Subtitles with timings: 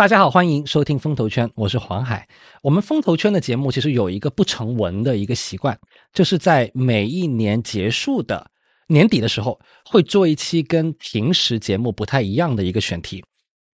[0.00, 2.26] 大家好，欢迎收听风投圈，我是黄海。
[2.62, 5.78] 我们风投圈的节目其实有一个不成文的一个习惯，
[6.14, 8.50] 就是在每一年结束的
[8.86, 13.22] 年底的时候，会做一期跟平时节目不太一样的一个选题。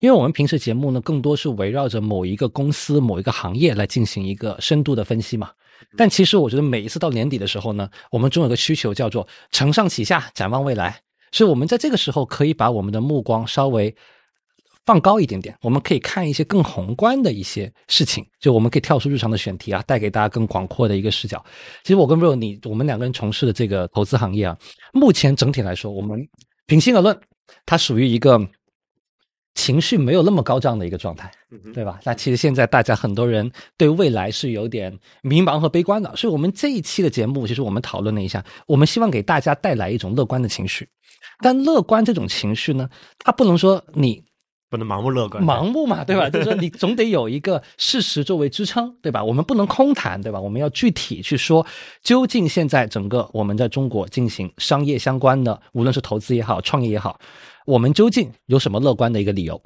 [0.01, 5.51] 因为我们平时节目呢，更多是围绕着某一个公司、某一个行业来进行一个深度的分析嘛。
[5.97, 11.01] 但其实我觉得每一次到年底的时候呢，我们总有个需求叫做承上启下，展望未来。
[11.33, 13.97] 所以我们在这个时候可以把我们的目光稍微。
[14.87, 21.45] 放高一点点，我们可以看一些更宏观的一些事情，就我们可以跳出日常的选题啊，带给大家更广阔的一个视角。
[21.85, 24.57] 其实我跟 Ro 你，我们两个人从事的这个投资行业啊，
[24.93, 26.27] 目前整体来说，我们
[26.67, 27.17] 平心而论，
[27.67, 28.41] 它属于一个
[29.55, 31.31] 情绪没有那么高涨的一个状态，
[31.75, 32.01] 对吧？
[32.05, 40.89] 那其实现在大家很多人对未来是有点迷茫和悲观的，所以我们这一期的节目，其实我们讨论了一下，我们希望给大家带来一种乐观的情绪。
[41.43, 42.89] 但乐观这种情绪呢，
[43.19, 44.25] 它不能说你。
[44.71, 46.31] 不能盲目乐观，盲目嘛，对吧？
[46.31, 49.23] 就是说你总得有一个事实作为支撑，对吧？
[49.23, 50.41] 我们不能空谈，对吧？
[50.41, 51.67] 我们要具体去说，
[52.03, 57.19] 究竟现在整个我们在中国进行商业相关的，无论是投资也好，创业也好，
[57.67, 59.61] 我们究竟有什么乐观的一个理由？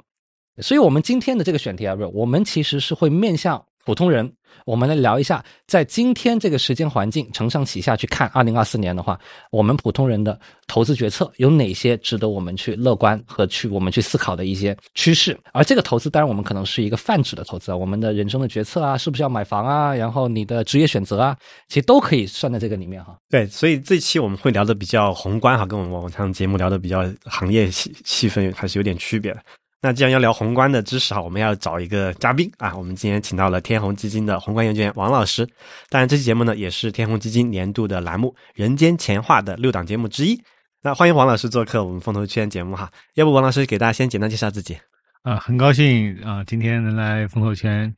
[0.57, 4.33] 所以，我们今天的这个选题啊，我们其实是会面向普通人。
[4.65, 9.19] 我们来聊一下，在今天这个时间环境承上启下去看二零二四年的话，
[9.51, 15.37] 我们普通人的投资决策有哪些值得我们去乐观和去我们去思考的一些趋势？
[15.53, 23.15] 而这个投资，当然我们可能是一个泛指的投资啊，我们的人生的决策啊，是不是要买房啊，然后你的职业选择啊，其实都可以算在这个里面哈。
[23.29, 29.41] 对，所以这期我们会聊的比较宏观哈，跟我们往常节目聊的比较行业细细分还是有点区别的。
[29.85, 32.75] 那既然要聊宏观的知识哈，我们要找一个嘉宾啊。
[32.75, 35.47] 我们今天请到了天弘基金的宏观研究员王老师。
[35.89, 40.41] 当然，这期节目呢也是天弘基金年度的栏目《人间钱话》的六档节目之一。
[40.81, 42.91] 那欢迎王老师做客我们风投圈节目哈。
[43.13, 44.75] 要不王老师给大家先简单介绍自己
[45.21, 45.35] 啊？
[45.35, 47.95] 很高兴啊，今天能来风投圈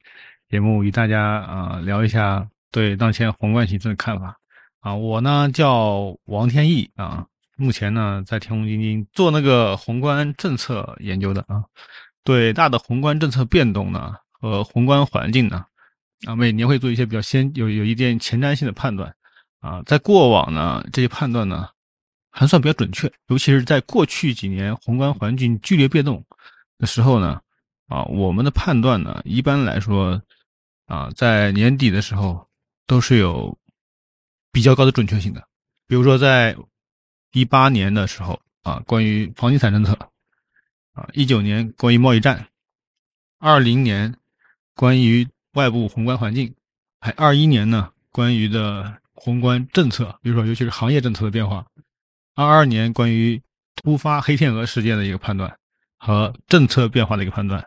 [0.49, 4.35] 节目与大家啊聊一下对当前宏观形势的看法
[4.81, 4.93] 啊。
[4.93, 7.25] 我呢叫王天意啊。
[7.59, 11.63] 目前呢，在天弘基金做那个宏观政策研究的啊，
[12.23, 15.65] 对大的宏观政策变动呢和宏观环境呢，
[16.27, 19.11] 啊，每年会做一些比较先有有一点前瞻性的判断
[19.59, 21.67] 啊，在过往呢，这些判断呢
[22.29, 26.23] 还算比较准确，尤其是在过去几年宏观环境剧烈变动
[26.77, 27.41] 的时候呢，
[27.87, 30.21] 啊，我们的判断呢，一般来说
[30.85, 32.47] 啊，在年底的时候
[32.85, 33.57] 都是有
[34.51, 35.43] 比较高的准确性的，
[35.87, 36.55] 比如说在。
[37.39, 39.93] 一八年的时候啊，关于房地产政策
[40.93, 42.47] 啊，一九年关于贸易战，
[43.37, 44.15] 二零年
[44.73, 46.51] 关于外部宏观环境，
[46.99, 51.63] 还二一年呢关于的宏观政策，比如说尤其是行业政策的变化，
[52.33, 53.39] 二二年关于
[53.75, 55.55] 突发黑天鹅事件的一个判断
[55.97, 57.63] 和政策变化的一个判断，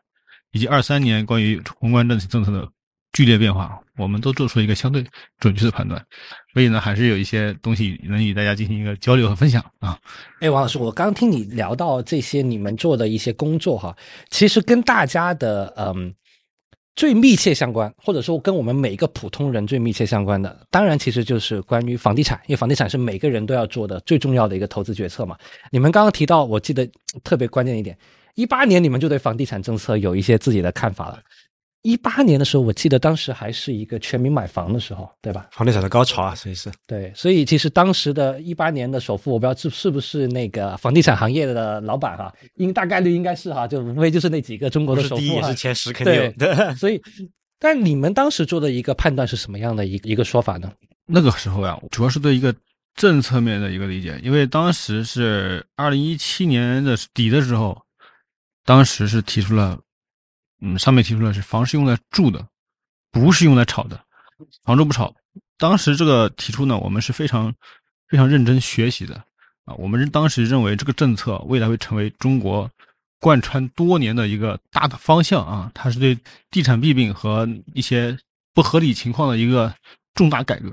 [0.50, 2.68] 以及二三年关于宏观政策政策的。
[3.12, 5.04] 剧烈变化，我们都做出一个相对
[5.40, 6.06] 准确的判断，
[6.52, 9.98] 所以呢，还是有一些东西能与大家进行一个交流和分享啊。
[10.40, 13.96] 哎，王老师，我刚听你聊到这些你们做的一些工作哈，
[14.30, 16.12] 其实跟大家的嗯
[16.96, 25.38] 最密切相关，或者说跟我们每一个普通人最密切相关的，当然其实就是关于房地产，因为房地产是每个人都要做的最重要的一个投资决策嘛。
[25.70, 26.86] 你们刚刚提到，我记得
[27.22, 27.96] 特别关键一点，
[28.34, 31.20] 一八年你们就对房地产政策有一些自己的看法了。
[31.82, 35.48] 一八年的时候，我记得当时还是一个全民买房的时候，对吧？
[35.50, 36.70] 房地产的高潮啊，所以是。
[36.86, 45.22] 对，所以其实当时的一八年的首富，我不知道是是不是那个房地产行业的老板哈，应大概率应该是哈，就无非就是那几个中国的首富。
[45.22, 46.32] 第一也是前十肯定。
[46.38, 47.00] 对，所以，
[47.58, 50.70] 但你们当时做的一个判断是什么样的一一个说法呢？
[51.06, 52.54] 那个时候呀，主要是对一个
[52.94, 57.80] 政策面的一个理解，因为当时是二零一七年的底的时候，
[58.66, 59.78] 当时是提出了。
[60.60, 62.46] 嗯，上面提出的是房是用来住的，
[63.10, 63.98] 不是用来炒的，
[64.62, 65.14] 房住不炒。
[65.56, 67.54] 当时这个提出呢，我们是非常
[68.08, 69.16] 非常认真学习的
[69.64, 69.74] 啊。
[69.74, 72.70] 我们当时认为这个政策未来会成为中国
[73.20, 76.18] 贯穿多年的一个大的方向啊，它是对
[76.50, 78.18] 地产弊病和一些
[78.54, 79.74] 不合理情况的一个
[80.14, 80.70] 重大改革。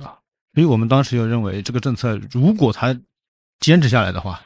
[0.53, 2.97] 所以我们当时就认为，这个政策如果它
[3.59, 4.41] 坚持下来的话。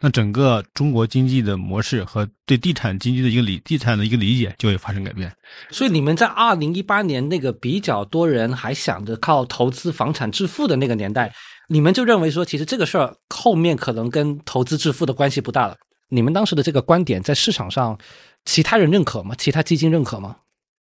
[0.00, 5.32] 那整个中国经济的模式和对地产经济的一个理地产的一个理解就会发生改变。
[5.70, 11.32] 所以你们在二零一八年那个比较多人还想着靠投资房产致富的那个年代，
[11.68, 15.76] 你们就认为说，其实这个事儿后面可能跟投资致富的关系不大了。
[16.10, 17.98] 你们当时的这个观点在市场上，
[18.44, 19.34] 其他人认可吗？
[19.36, 20.36] 其他基金认可吗？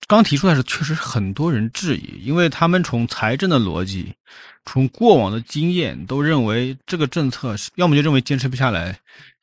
[0.06, 4.14] 刚提出来是确实很多人质疑，因为他们从财政的逻辑。
[4.66, 8.98] 从过往的经验，都认为这个政策是要么就认为坚持不下来，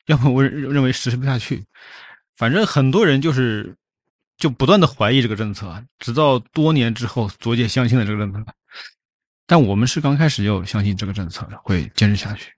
[0.06, 1.62] 要么我认为实施不下去。
[2.34, 3.72] 反正很多人就是
[4.36, 8.44] 就不断的怀疑这个政策，直到多年之后，左姐相信了这个政策。
[9.46, 12.50] 但我们是刚开始就相信这个政策，会坚持下去。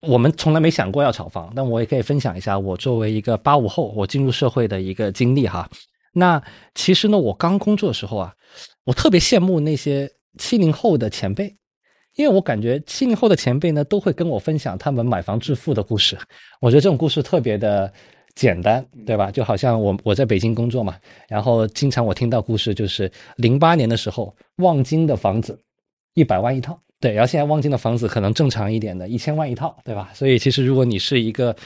[0.00, 5.66] 我们从来没想过要炒房，但我也可以分享一下我作为一个八五后，我进入社会的一个经历哈。
[6.20, 6.42] 那
[6.74, 8.34] 其实呢，我刚工作的时候啊，
[8.84, 11.56] 我特别羡慕那些七零后的前辈，
[12.16, 16.18] 因为我感觉七零后的前辈呢，都会跟我分享他们买房致富的故事。
[16.60, 17.90] 我觉得这种故事特别的
[18.34, 19.30] 简单，对吧？
[19.30, 20.94] 就好像我我在北京工作嘛，
[21.26, 25.58] 然后经常我听到故事，就是零八年的时候，望京的房子
[26.14, 26.78] 一百万一套。
[27.00, 30.10] 对，然后现在望京的房子可能正常一点的，一千万一套，对吧？
[30.12, 31.56] 所以其实如果你是一个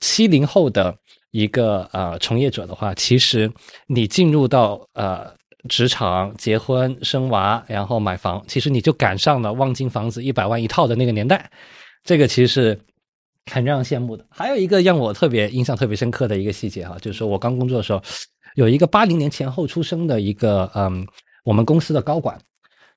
[0.00, 0.96] 七零后的
[1.30, 3.50] 一个呃从业者的话，其实
[3.86, 5.30] 你进入到呃
[5.68, 11.50] 职场、结婚、生娃，然后买房，其实你就赶上了望京房子一百万一套的那个年代，
[12.04, 12.78] 这个其实是
[13.50, 14.24] 很让人羡慕的。
[14.30, 18.02] 还有一个让我特别印象特别深刻的一个细节哈，就是说我刚工作的时候，
[18.54, 21.06] 有一个八零年前后出生的一个嗯
[21.44, 22.38] 我们公司的高管。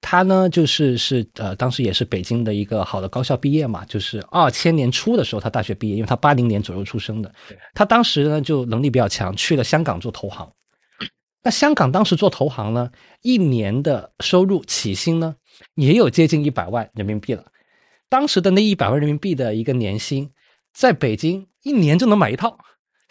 [0.01, 7.31] 他呢，就是是呃，当时也是北京的一个好的高校毕业嘛，就是二千年初的时候他大学毕业，因为他八零年左右出生的。
[7.75, 10.51] 他当时呢就能力比较强，去了香港做投行。
[11.43, 15.35] 那香港当时做投行呢，一年的收入起薪呢
[15.75, 17.45] 也有接近一百万人民币了。
[18.09, 20.29] 当时的那一百万人民币的一个年薪，
[20.73, 22.57] 在北京一年就能买一套。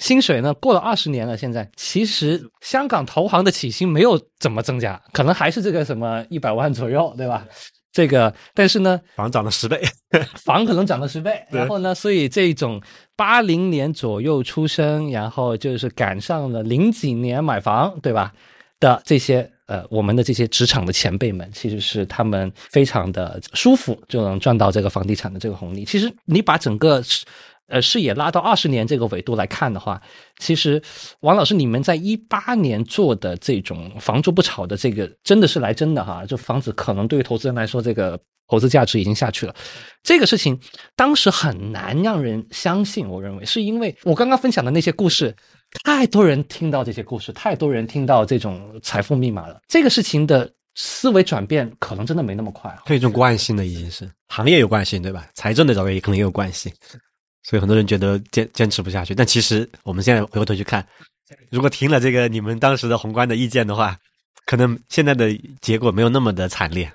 [0.01, 0.53] 薪水呢？
[0.55, 7.47] 过了二十年了，现在其实香港投行的起薪没有怎么增加，可能还是这个什么一百万左右，对吧？
[7.93, 9.79] 这个，但是呢，房涨了十倍，
[10.43, 11.45] 房可能涨了十倍。
[11.51, 12.81] 然后呢，所以这种
[13.15, 18.33] 八零年左右出生，然后就是赶上了零几年买房，对吧？
[18.79, 25.85] 的这些呃，我们的这些职场的前辈们，其实是他们非常的舒服就能赚到这个房地产的这个红利。
[25.85, 27.03] 其实你把整个。
[27.71, 30.03] 呃，视野拉到二十年这个维度来看的话，
[30.39, 30.83] 其实
[31.21, 36.27] 王老师，你们在一八年做的这种房住不炒的这个，真的是来真的哈？
[36.27, 39.55] 就房子可能对于投资人来说，这个投资价值已经下去了。
[40.03, 40.59] 这个事情
[40.97, 45.35] 当时很难让人相信，我认为是因为我刚刚分享的那些故事，
[45.85, 49.61] 太多人听到这些故事，太多人听到这种财富密码了。
[49.69, 55.29] 这个事情的思维转变可能真的没那么快，有一种惯性的已经是行业有惯性，对吧？
[55.35, 56.73] 财政的角度也可能也有惯性。
[57.43, 60.87] 所以很多人觉得坚坚持不下去，但其实我们现在回过头去看，
[61.51, 63.97] 如果听了这个你们当时的宏观的意见的话，
[64.45, 66.93] 可能现在的结果没有那么的惨烈。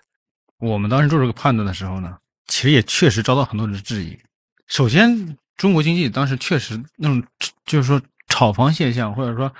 [0.59, 4.17] 我们当时做这个判断的时候呢，其实也确实遭到很多人的质疑。
[4.67, 7.23] 首先，中国经济当时确实那种
[7.65, 9.51] 就是说炒房现象，或者说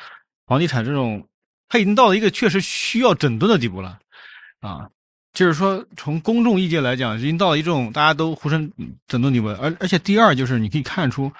[0.45, 1.27] 房地产这种，
[1.67, 3.99] 它已经到了一个确实需要整顿的地步了，
[4.59, 4.89] 啊。
[5.35, 8.71] 就是说，从公众意见来讲，已经到了一种大家都呼声
[9.05, 9.49] 整顿地步。
[9.49, 11.31] 而而且第二就是，你可以看出，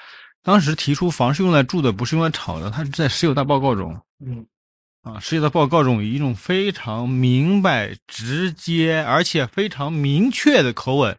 [0.44, 2.70] 当时提出房是用来住的，不是用来炒的。
[2.70, 4.46] 它是在十九大报告中，嗯，
[5.02, 11.18] 啊，十九大报告中以一种非常明白、直接而且非常明确的口吻，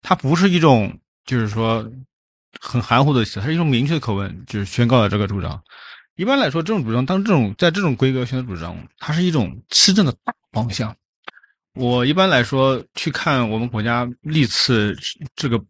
[0.00, 1.84] 它不是一种就是说
[2.60, 5.60] 很含糊的词，它是一种明确的口吻，就是宣告了这个主张。
[6.14, 10.96] 一般来说，这种主张，当这种在这种规格下的主张，它是一种施政的大方向。
[11.76, 14.96] 我一般来说去看我们国家历次
[15.34, 15.62] 这个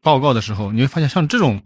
[0.00, 1.60] 报告的时候，你会发现像这种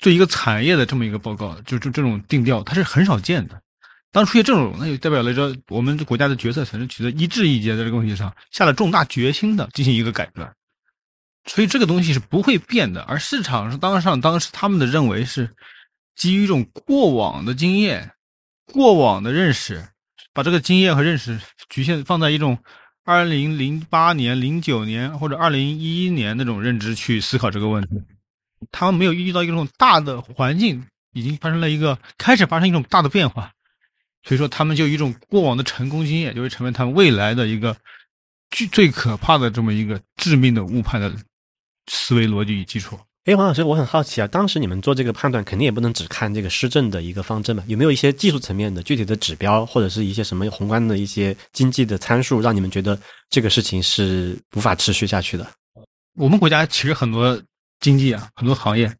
[0.00, 3.62] 对一个产业的这么一个报告，就就这种定调，它是很少见的。
[4.10, 10.50] 当出现这种，那就代表了说我们国家的决策层是取得一致意见，在这个问题上下了重大决心的进行一个改革。
[11.46, 13.02] 所以这个东西是不会变的。
[13.02, 15.48] 而市场上当上当时他们的认为是
[16.16, 18.10] 基于一种过往的经验、
[18.72, 19.86] 过往的认识，
[20.32, 21.38] 把这个经验和认识
[21.68, 22.58] 局限放在一种。
[23.08, 28.02] 二零零八年、零九年或者二零一一年那种认知去思考这个问题，
[28.70, 33.50] 他们没有遇到一种大的环境已经发生了一个开始发生一种大的变化，
[34.24, 37.74] 所以说他们就一种过往的成功经验就会成为他们未来的一个
[38.50, 41.10] 最最可怕的这么一个致命的误判的
[41.86, 43.00] 思维逻辑与基础。
[43.28, 47.62] 哎，王老师，我很好奇啊，当时你们做这个判断，肯定也不能只看这个施政的一个方针嘛？
[47.66, 55.46] 有没有一些技术层面的具体的指标，或者是一些什么宏观的一些经济的参数，让你们觉得这个事情是无法持续下去的？
[56.14, 57.38] 我们国家其实很多
[57.80, 58.90] 经济啊，很多行业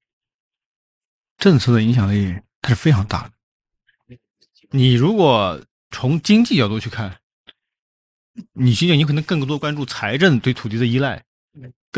[1.38, 4.16] 政策的影响力它是非常大的。
[4.68, 5.58] 你如果
[5.90, 7.16] 从经济角度去看，
[8.52, 11.24] 你其实你可能更多关注财政对土地的依赖。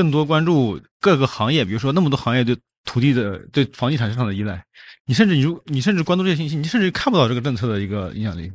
[0.01, 4.65] 更多关注各个行业，比如说那么多行业对土地的、对房地产市场的依赖，
[5.05, 8.51] 你甚至你如你甚至关注这些信息，你甚至看不到这个政策的一个影响力。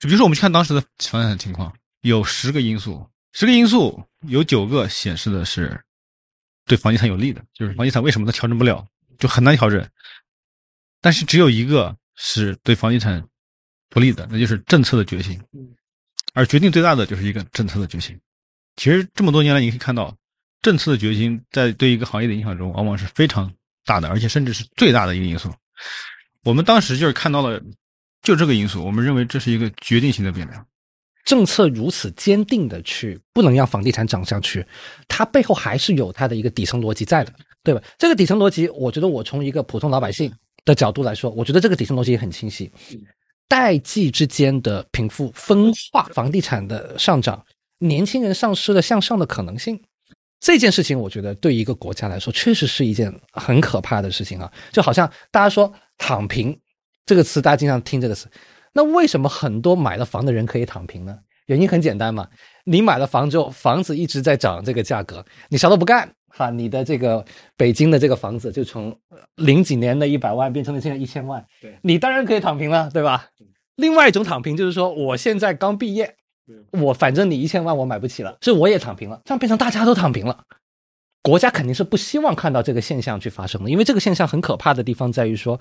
[0.00, 1.72] 就比如说我们去看当时的房地产情况，
[2.02, 5.80] 有十个因素，十个因素有九个显示的是
[6.66, 8.86] 对房地产有利的，就是房地产为什么它调整不了，
[9.18, 9.88] 就很难调整。
[11.00, 13.24] 但是只有一个是对房地产
[13.88, 15.40] 不利的，那就是政策的决心。
[16.34, 18.18] 而决定最大的就是一个政策的决心。
[18.76, 20.16] 其实这么多年来，你可以看到，
[20.62, 23.52] 政策的决心在对一个行业的影响中，往往是非常
[23.84, 25.52] 大的，而且甚至是最大的一个因素。
[26.44, 27.60] 我们当时就是看到了，
[28.22, 30.66] 就这个因素，我们认为这是一个决定性的变量。
[31.24, 34.66] 政策如此坚定的去不能让房地产涨上去，
[35.06, 37.80] 它背后还是有它的一个底层逻辑在的，对吧？
[37.96, 40.32] 这个底层逻辑，我觉得我从一个普通老百姓
[40.64, 42.70] 的角度来说，我觉得这个底层逻辑也很清晰。
[43.46, 47.44] 代际之间的贫富分化，房地产的上涨，
[47.78, 49.80] 年轻人丧失了向上的可能性，
[50.42, 54.52] 这件事情，我觉得对一个国家来说，确实是一件很可怕的事情啊！
[54.72, 56.58] 就好像大家说“躺平”
[57.06, 58.28] 这个词，大家经常听这个词。
[58.72, 61.16] 那为什么很多买了房的人可以躺平呢？
[61.46, 62.26] 原因很简单嘛，
[62.64, 67.24] 你买了房之后，房子一直在涨这个价格，你啥都不干哈，你的这个
[67.56, 68.98] 北京的这个房子就从
[69.36, 73.28] 零几年的一百万变成了现在一千万，对你当然可以躺平了，对吧？
[73.76, 76.16] 另外一种躺平就是说，我现在刚毕业，
[76.72, 80.44] 我反正你一千万我买不起了，所以我也躺平了，这样变成大家都躺平了。
[81.22, 85.58] 国家肯定是不希望看到这个现象去发生的，因为这个现象很可怕的地方在于说。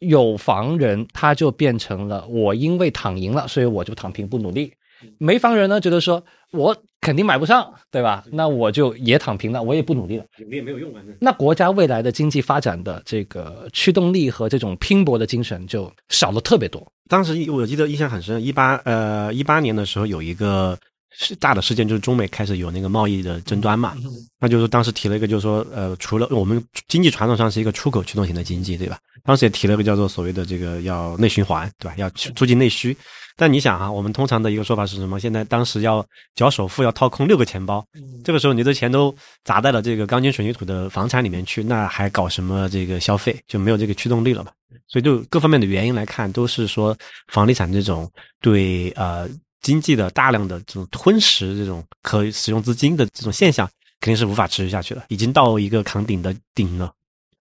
[0.00, 4.74] 有房人他就变成了我因为躺赢了，所以我就躺平不努力。
[5.18, 8.24] 没房人呢，觉得说我肯定买不上，对吧？
[8.32, 11.00] 那我就也躺平了，我也不努力了，努力也没有用啊。
[11.20, 16.84] 那国家未来的经济发展的这个驱动力和这种拼搏的精神就少了特别多。
[17.08, 20.78] 当时我记得印象很深，一八呃一八年的时候有一个
[21.16, 23.94] 是大的事件，就是中美开始有那个贸易的争端嘛。
[24.40, 28.98] 那就是当时提了一个，就是说呃，除了我们经济传统上是一个出口驱动型的经济，对吧？
[29.22, 31.94] 当时也提了个叫做所谓的这个要内循环，对吧？
[31.96, 32.96] 要促进内需。
[33.36, 35.18] 但你想啊，我们通常的一个说法是什么？
[35.18, 36.04] 现在当时要
[36.36, 37.84] 缴首付，要掏空六个钱包，
[38.22, 39.12] 这个时候你的钱都
[39.44, 43.36] 砸在了这个钢筋水泥土的房产里面去，那还搞什么这个消费？
[43.48, 44.52] 就没有这个驱动力了嘛？
[44.88, 46.96] 所以就各方面的原因来看，都是说
[47.28, 48.10] 房地产这种
[48.40, 49.28] 对呃
[49.62, 53.66] 经济的大量的这种吞噬，这种可使用资金的这种现象，
[54.00, 56.92] 肯定是无法持续下去了，已经到一个扛顶的顶了。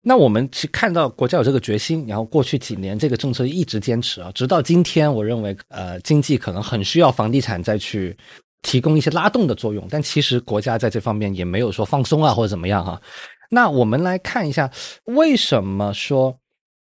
[0.01, 8.15] 那我们去看到国家有这个决心，然后过去几年这个政策一直坚持啊，直到今天，我认为呃经济可能很需要房地产再去
[8.61, 12.99] 提供一些拉动的作用，但其实国家在这方面也没有说放松啊或者怎么样哈。
[13.49, 14.71] 那我们来看一下，
[15.03, 16.37] 为什么说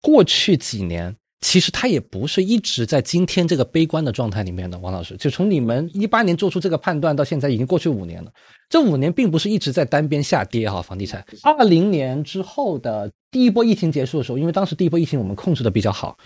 [0.06, 1.16] 过去几年？
[1.42, 8.32] 其实它也不是一直在今天这个悲观的状态里面的，王老师，就从你们一八年做出这个判断到现在已经过去五年了，
[8.70, 11.24] 这五年并不是一直在单边下跌哈，房地产。
[11.44, 16.18] 二零年之后的第一波疫情结束的时候，因为当时第一波疫情我们控制的比较好，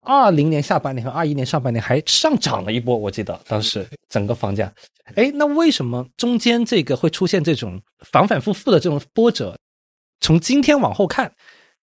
[0.00, 4.72] 二零年下半年和二一年上半年还上涨了一波，我记得当时整个房价，
[5.14, 9.58] 哎，那为什么中间这个会出现这种反反复复的这种波折？
[10.20, 11.30] 从今天往后看。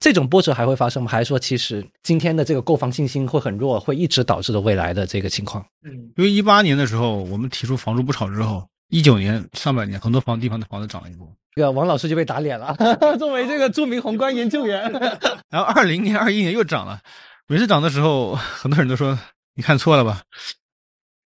[0.01, 1.11] 这种波折还会发生吗？
[1.11, 5.63] 还是说，其实今天的这个购房信心会很弱，会一直导致的未来的这个情况？
[5.83, 12.75] 嗯，因为一八年的时候，我们提出房住不炒之后，一九年上半年很多房地方的房子涨了一波，这个王老师就被打脸了。
[13.19, 14.91] 作为这个著名宏观研究员，
[15.51, 16.99] 然后二零年、二一年又涨了，
[17.47, 19.19] 每次涨的时候，很多人都说
[19.53, 20.23] 你看错了吧？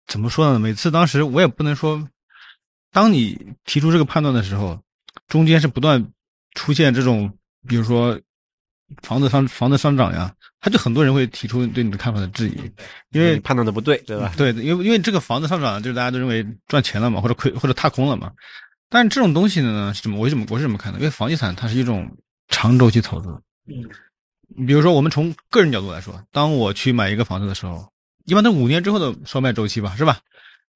[0.07, 0.61] 怎么说呢？
[0.61, 2.09] 每次当时我也不能说，
[2.93, 4.79] 当你提出这个判断的时候，
[5.27, 6.07] 中间是不断
[6.55, 7.37] 出现这种，
[7.67, 8.17] 比如说。
[9.03, 12.55] 房子上房子上涨呀，他就很多人会提出对你的看法的质疑，
[13.11, 14.33] 因为判断的不对，对吧？
[14.37, 18.31] 对，因为因为这个房子上涨，就是大家都认为赚钱了嘛，或者亏或者踏空了嘛。
[18.89, 20.19] 但是这种东西呢，是怎么？
[20.19, 20.99] 我怎么我是怎么看的？
[20.99, 22.11] 因为房地产它是一种
[22.49, 23.29] 长周期投资。
[23.69, 27.89] 嗯，比如说我们从个人角度来说，当我去买一个房子的时候，
[28.25, 30.19] 一般都五年之后的售卖周期吧，是吧？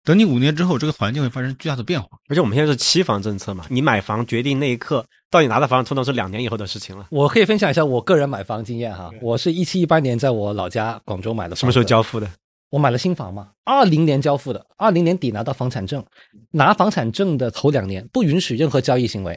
[0.05, 2.09] 等你五年之后，这个环境会发生巨大的变化。
[2.29, 5.05] 而且我们现在是期房政策嘛，你买房决定那一刻
[5.35, 7.09] 到你拿到房子，通常是两年以后的事情了。
[7.11, 11.57] 我可以分享一下我个人买房经验哈，我是一七一八年在我老家广州买的。
[11.57, 12.31] 什么时候交付的？
[12.71, 16.05] 我买了新房嘛，二零年交付的，二零年底拿到房产证，
[16.53, 19.37] 拿房产证的头两年不允许任何交易行为，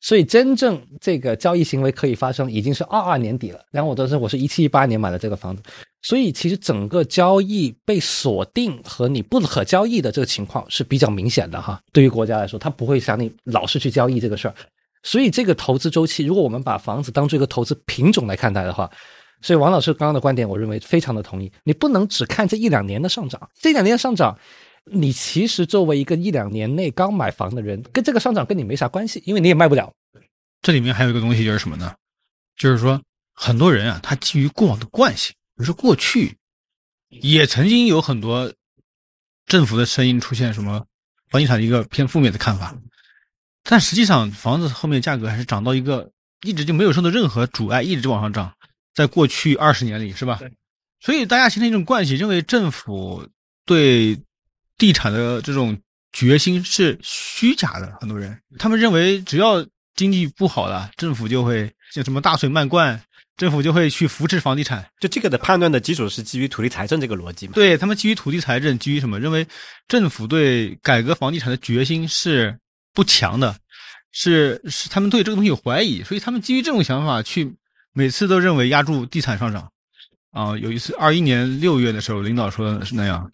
[0.00, 3.60] 所以真正这个交易行为可以发生已经是二二年底了。
[3.70, 5.62] 然后我当时我是一七一八年买的这个房子。
[6.00, 11.80] 所以，其实整个交易被锁定和你不可交易的这个情况是比较明显的哈。
[11.92, 14.54] 对于国家来说，他不会想你老是去交易这个事儿。
[15.06, 18.90] 所以，这个投资周期，如果我们把房子当做一个投资品种来看待的话，
[19.40, 21.52] 所以王老师刚刚的观点，我认为非常的同意。
[21.62, 24.36] 你不能只看这一两年的上涨，这两年的上涨，
[24.84, 29.92] 你其实作为一个一两年内刚买房的人，跟这个上涨跟你没啥关系，因为你也卖不了。
[30.60, 31.94] 这里面还有一个东西就是什么呢？
[32.56, 33.00] 就是说，
[33.32, 35.32] 很多人啊，他基于过往的惯性。
[35.56, 36.36] 比如说，过去
[37.08, 38.52] 也曾经有很多
[39.46, 40.84] 政府的声音出现，什么
[41.30, 42.74] 房地产的一个偏负面的看法，
[43.68, 46.10] 但实际上房子后面价格还是涨到一个
[46.42, 48.52] 一直就没有受到任何阻碍，一直往上涨。
[48.94, 50.40] 在过去二十年里，是吧？
[51.00, 53.28] 所以大家形成一种惯性，认为政府
[53.66, 54.18] 对
[54.78, 55.78] 地产的这种
[56.12, 57.94] 决心是虚假的。
[58.00, 62.98] 很多人他们认为，只要经济不好了，政府就会像什么大水漫灌，
[63.36, 64.86] 政府就会去扶持房地产。
[64.98, 67.52] 就这个的判断的基础是基于土地财政这个逻辑嘛？
[67.54, 69.20] 对他们基于土地财政，基于什么？
[69.20, 69.46] 认为
[69.88, 72.58] 政府对改革房地产的决心是
[72.96, 73.54] 不强的，
[74.10, 77.54] 是是他们对这个东西有怀疑，所以他们基于这种想法去
[77.92, 79.70] 每次都认为压住地产上涨。
[80.32, 83.30] 啊，有一次二一年六月的时候，领导说的是那样，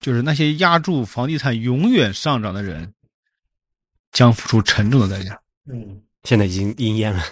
[0.00, 2.92] 就是那些压住房地产永远上涨的人，
[4.12, 5.38] 将付出沉重的代价。
[5.70, 7.22] 嗯，现在已经应验了。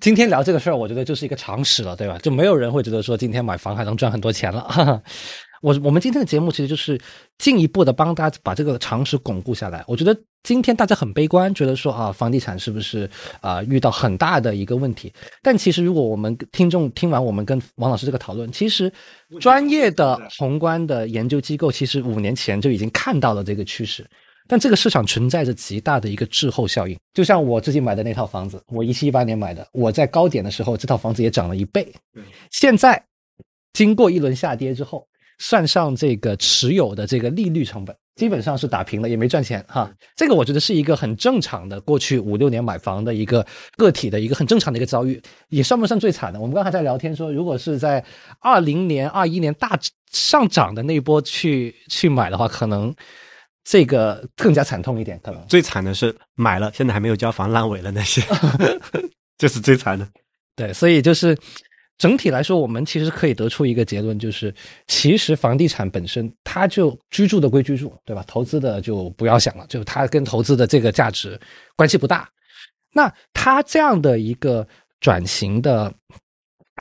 [0.00, 2.18] 今天聊这个事儿，我觉得就是一个常识了，对吧？
[2.18, 5.02] 就没有人会觉得说今天买房还能赚很多钱了。
[5.60, 6.98] 我我们今天的节目其实就是
[7.36, 9.84] 进一步的帮大家把这个常识巩固下来。
[9.86, 13.08] 我觉得今天大家很悲观，觉得说啊，房地产是不是
[13.40, 15.10] 啊遇到很大的一个问题？
[15.42, 18.92] 但其实如果我们听众听完我们跟王老师这个讨论，其实
[19.40, 24.06] 专业的宏观的研究机构其实五年前就已经看到了这个趋势。
[24.46, 31.90] 但这个市场存在着极大的一个滞后效应，就像我最近买的那套房子，我一七一八年买的，我在高点的时候，这套房子也涨了一倍。
[32.50, 33.02] 现在
[33.72, 35.08] 经过一轮下跌之后。
[35.38, 39.90] 算上这个持有的这个利率成本，基本上是打平了，也没赚钱哈。
[40.14, 43.44] 这个我觉得是一个很正常的，过去五六年买房的一个
[43.76, 46.40] 个体的一个很正常的一个遭遇，也算不上最惨的。
[46.40, 48.04] 我们刚才在聊天说，如果是在
[48.40, 49.78] 二零年、二一年大
[50.12, 52.94] 上涨的那波去去买的话，可能
[53.64, 55.20] 这个更加惨痛一点。
[55.22, 58.22] 可能最惨的是买了，现在还没有交房烂尾了那些，
[59.36, 60.08] 这是最惨的。
[60.54, 61.36] 对，所以就是。
[61.96, 64.52] 整体来说，我们其实可以得出一个结论，就是
[64.86, 68.24] 其实房地产本身，它就居住的归居住，对吧？
[68.26, 71.40] 投资的就不要想了，就它跟投资的这个价值
[71.76, 72.28] 关系不大。
[72.92, 74.66] 那它这样的一个
[75.00, 75.92] 转型的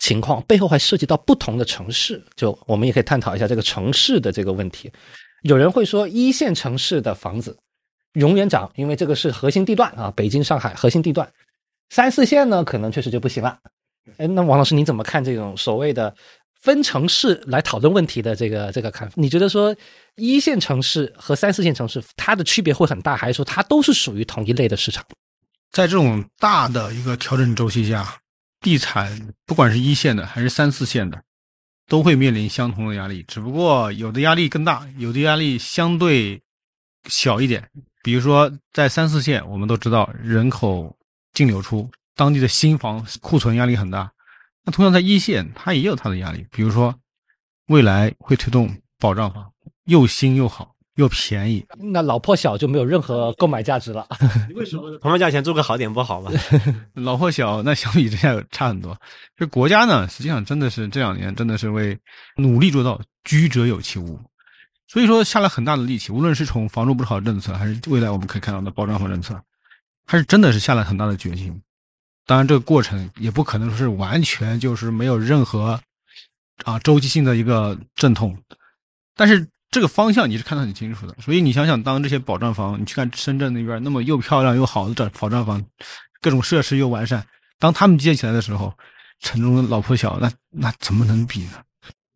[0.01, 4.91] 情况，背后还涉及到不同的城市，就我们也可以探讨一下这个城市的这个问题。
[5.43, 7.55] 有人会说，一线城市的房子
[8.13, 11.31] 永远涨，因为这个是核心地段啊，北京、上海核心地段。
[11.89, 13.59] 三四线呢，可能确实就不行了。
[14.17, 16.13] 哎，那王老师，你怎么看这种所谓的
[16.59, 19.13] 分城市来讨论问题的这个这个看法？
[19.17, 19.75] 你觉得说
[20.15, 25.03] 一线城市和三四线城市它的区别会很大，还是说它都是属于同一类的市场？
[25.71, 28.17] 在这种大的一个调整周期下，
[28.61, 31.19] 地产不管是一线的还是三四线的，
[31.87, 36.39] 都会面临相同的压力，只不过有的压力更大，有的压力相对
[37.09, 37.67] 小一点。
[38.03, 40.95] 比如说在三四线，我们都知道人口
[41.33, 41.89] 净流出。
[42.15, 44.11] 当地的新房库存压力很大，
[44.63, 46.45] 那同样在一线，它也有它的压力。
[46.51, 46.93] 比如说，
[47.67, 49.51] 未来会推动保障房，
[49.85, 54.07] 又新又好又便宜，那老破小就没有任何购买价值了。
[54.53, 54.97] 为什么？
[54.99, 56.31] 同样价钱做个好点不好吗？
[56.93, 58.95] 老破小那相比之下差很多。
[59.35, 61.97] 这国家呢，实际上真的是这两年真的是为
[62.37, 64.19] 努力做到居者有其屋，
[64.87, 69.41] 所以说下了很大的力气，无论是从房住不炒政策，还是未来我们可以看到的保障房政策，
[70.05, 71.59] 还是真的是下了很大的决心。
[72.25, 75.79] 当然，这个过程也不可能说是完全就是没有任何
[76.63, 78.37] 啊周期性的一个阵痛，
[79.15, 81.15] 但是这个方向你是看得很清楚的。
[81.19, 85.63] 所以你想想，当这些保障房，你去看深圳那边那么又漂亮又好的这保障房，
[86.21, 87.25] 各种设施又完善，
[87.59, 88.73] 当他们建起来的时候，
[89.19, 91.61] 城中老破小，那那怎么能比呢？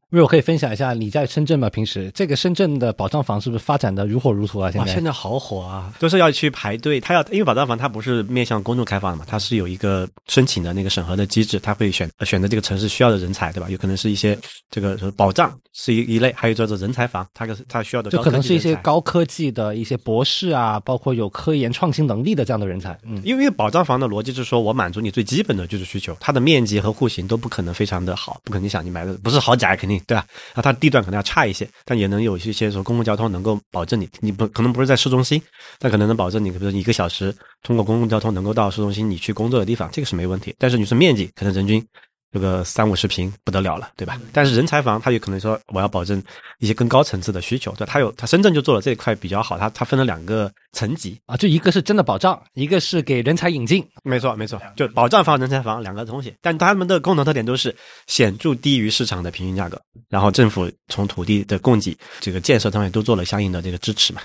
[0.10, 1.70] 如果可以分享一下你在深圳吗？
[1.70, 4.72] 平时这个深圳的保障房是不是发展的如火如荼啊？
[4.72, 6.98] 现在现在好火啊，都是要去排队。
[7.02, 13.70] 他要因为保障房它不是面向公众开放的嘛，它是有一个申请的那个审核的机制，它会选选择这个城市需要的人才，对吧？
[13.70, 14.38] 有可能是一些
[14.72, 22.98] 这个保障是一一类，还有叫做人才房，它个它需要的就可能是一些高科技的一些博士啊，包括有科研创新能力的这样的人才。
[23.04, 30.26] 嗯，因为保障房的逻辑是说我满足你最基本的居住需求，它的面积和户型都不可能非常的好，不可能想你买的不是豪宅肯定对吧？
[30.56, 30.78] 那它。
[30.80, 35.42] 地段可能要差一些，但也能有一些说公共交通能够保证你，你不可能不是在市中心，
[35.80, 40.54] 但可能能保证你，比如说一个小时通过公共交通能够到市中心你去工作的地方，这个是没问题。
[40.60, 41.84] 但是你说面积，可能人均。
[42.32, 44.20] 这个三五十平不得了了，对吧？
[44.34, 46.22] 但是人才房它有可能说我要保证
[46.60, 57.74] 一些更高层次的需求，对，它有它深圳就做了这一块比较好，它它分了两个层级啊，就一个是真的保障，一个是给人才引进，没错没错，就保障房、人才房两个东西，但他们的共同特点都是
[58.08, 64.22] 显著低于市场的平均价格，然后政府从土地的供给、这个建设上面都做了相应的这个支持嘛。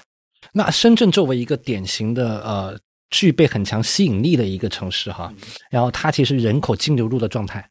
[0.52, 2.76] 那深圳作为一个典型的呃
[3.10, 5.32] 具备很强吸引力的一个城市哈，
[5.70, 7.64] 然后它其实人口净流入的状态。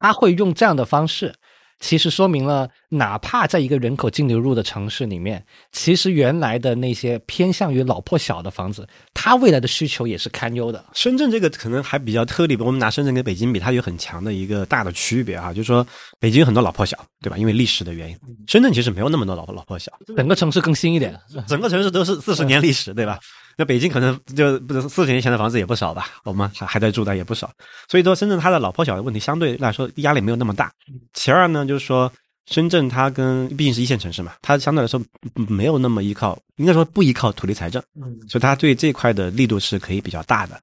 [0.00, 1.34] 他会用这样的方式，
[1.80, 10.84] 其实说明了，哪怕在一个人口净流入的城市里面，其实原来的那些偏向于老破小的房子，它未来的需求也是堪忧的。
[10.94, 15.84] 深圳这个可能还比较特例，我们拿深圳跟北京比，它有很强的一个大的区别啊，就是说
[16.20, 17.36] 北京有很多老破小，对吧？
[17.36, 18.16] 因为历史的原因，
[18.46, 21.18] 深圳其实没有那么多老老破小，整个城市更新一点，
[21.48, 23.18] 整个城市都是四十年历史，对吧？
[23.56, 27.50] 那北京可能就不是四十年前的房子也不少吧，我们还还在住的也不少，
[27.88, 30.72] 所以说深圳它的老破小的问题相对来说压力没有那么大。
[31.12, 32.12] 其二呢，就是说
[32.46, 35.00] 深圳它跟毕竟是一线城市嘛，它相对来说
[35.34, 37.82] 没有那么依靠，应该说不依靠土地财政，
[38.28, 40.60] 所以它对这块的力度是可以比较大的。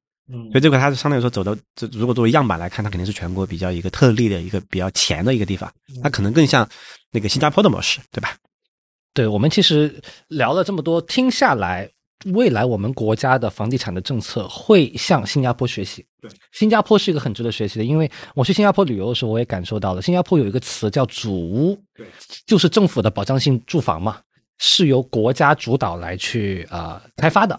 [0.52, 5.72] 所以这块它是相对来说走的，这如果作为样板来看，它肯定是全国比较一个特例的一个比较前的一个地方，
[6.04, 6.68] 它可能更像
[7.12, 8.36] 那个新加坡的模式，对吧？
[9.16, 11.90] 对我们其实聊了这么多，听下来。
[12.26, 16.06] 未来我们国家的房地产的政策会向新加坡学习。
[16.22, 22.06] 对，新加坡是一个很值得学习的，因为我去新加坡旅游的时候，我也感受到了，新加坡有一个词叫“主屋”，对，
[22.46, 24.20] 就是政府的保障性住房嘛，
[24.58, 27.58] 是由国家主导来去啊开发的。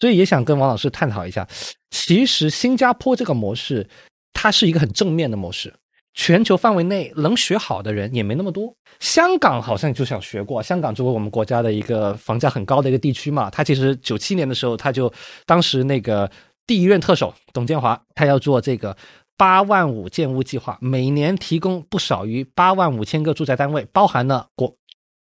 [0.00, 1.48] 所以也想跟王老师探讨一下，
[1.90, 3.88] 其实新加坡这个模式，
[4.34, 5.72] 它是一个很正面的模式。
[6.14, 8.74] 全球范围内能学好的人也没那么多。
[9.00, 15.12] 香港好像就想学过，香港作为我们国家的一个房价很高的一个地区嘛，他其实九七年的时候，他就
[15.44, 16.30] 当时那个
[16.66, 18.96] 第一任特首董建华，他要做这个
[19.36, 24.72] 八万五建屋计划，每年提供不少于八万五千个住宅单位，包含了国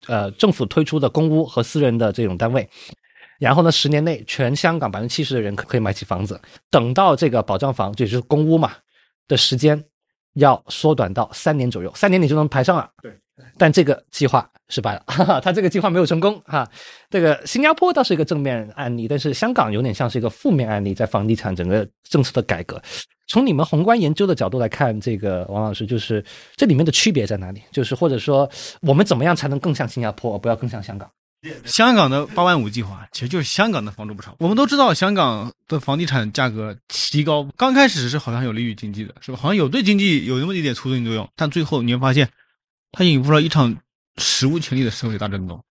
[0.06, 2.68] 呃政府推出的公屋和私人的这种单位。
[3.38, 6.40] 然后呢，十年内全香港百分之七十的人可可以买起房子。
[6.70, 8.72] 等到这个保障房，也就是公屋嘛
[9.26, 9.82] 的时间。
[10.34, 12.88] 要缩短到三年左右，三年你就能排上了。
[13.02, 13.12] 对，
[13.58, 16.66] 但这个计划失败了，哈 哈他这个计划没有成功哈。
[17.10, 22.80] 这个新加坡倒是一个正面案例，但是香港有点像是一个负面案例，在房地产整个政策的改革。
[23.28, 26.22] 从你们宏观研究的角度来看，这个王老师就是
[26.56, 27.62] 这里面的区别在哪里？
[27.70, 28.48] 就是或者说
[28.82, 31.08] 我们怎么样才能更像新加坡，而不要更像香港？
[31.64, 34.36] 香港的八万五计划其实就是香港的房住不炒。
[34.38, 39.38] 我们都知道，香港的房地产价格提高，刚开始是好像有利于经济的，是吧？
[39.40, 42.30] 好像有对经济有那么一点促进作用，但最后你会发现，
[42.92, 43.76] 它引发了一场
[44.18, 45.64] 史无前例的社会大震动，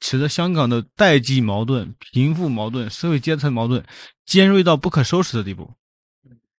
[0.00, 3.82] 使得香港的代际矛盾、贫富矛盾、社会阶层矛盾
[4.26, 5.72] 尖锐到不可收拾的地步。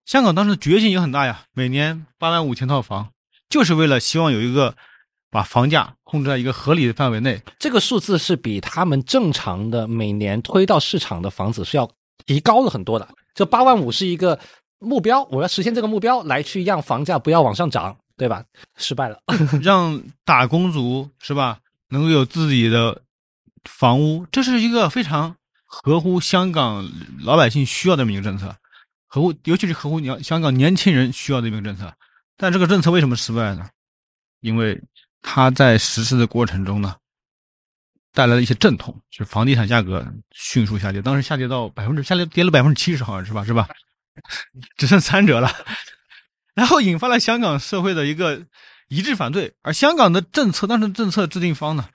[0.06, 3.12] 香港当时的决心也很大呀，每年八万五千套房，
[3.48, 4.76] 就是为了希望有一个。
[5.36, 11.92] 把房价控制在一个合理的范围内，这个数字是比他们正常的每年推到市场的房子是要
[12.26, 13.06] 提高了很多的。
[13.34, 14.40] 这八万五是一个
[14.80, 18.46] 目标，我要实现这个目标来去让房价不要往上涨，对吧？
[18.78, 19.20] 失败了，
[19.62, 23.02] 让打工族是吧能够有自己的
[23.66, 26.90] 房屋，这是一个非常合乎香港
[27.26, 28.56] 老百姓需要的一个政策，
[29.06, 31.94] 合乎尤其是合乎你要香港年轻人需要的一个政策。
[32.38, 33.68] 但这个政策为什么失败呢？
[34.40, 34.82] 因为。
[35.28, 36.96] 它在实施的过程中呢，
[38.14, 43.44] 带来了一些阵痛，就是房地产价格迅速下跌，当时下跌到百分之下跌跌了百分之七十，好像是吧？
[43.44, 43.68] 是吧？
[44.78, 45.52] 只剩三折了，
[46.54, 48.46] 然后引发了香港社会的一个
[48.88, 49.54] 一致反对。
[49.64, 51.90] 而香港的政策，当时政策制定方呢，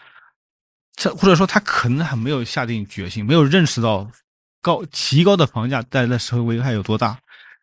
[0.97, 4.11] 这或者说他可能还没有下定决心，没有认识到
[4.61, 7.19] 高提高的房价带来的社会危害有多大。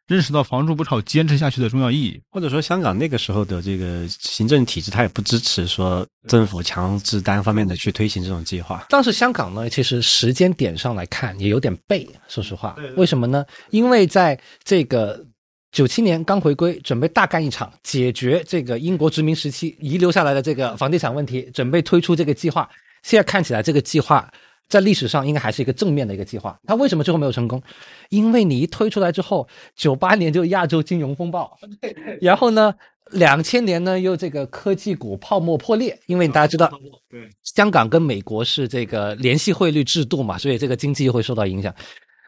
[0.08, 8.86] 认识到房住不炒坚持下去的重要意义，或者说香港那个时候的这个行政体制，它也不支持说政府强制单方面的去推行这种计划。
[8.90, 13.46] 当时香港呢，其实时间点上来看也有点背，说实话，为什么呢？
[13.70, 15.26] 因为在这个
[15.74, 22.70] 九七年刚回归，准备大干一场，解决这个英国殖民时期遗留下来的这个房地产问题，准备推出这个计划。
[23.04, 24.32] 现在看起来，这个计划。
[24.68, 26.60] 在历史上应该还是一个正面的一个计划。
[26.66, 27.62] 它为什么最后没有成功？
[28.10, 31.58] 因为你一推出来之后，九八年就亚洲金融风暴，
[32.22, 32.74] 然后呢，
[33.12, 35.98] 两千年呢又这个科技股泡沫破裂。
[36.08, 36.70] 因为大家知道，
[37.10, 41.74] 对香港跟美国是这个联系汇率制度嘛，所以这个经济又会受到影响。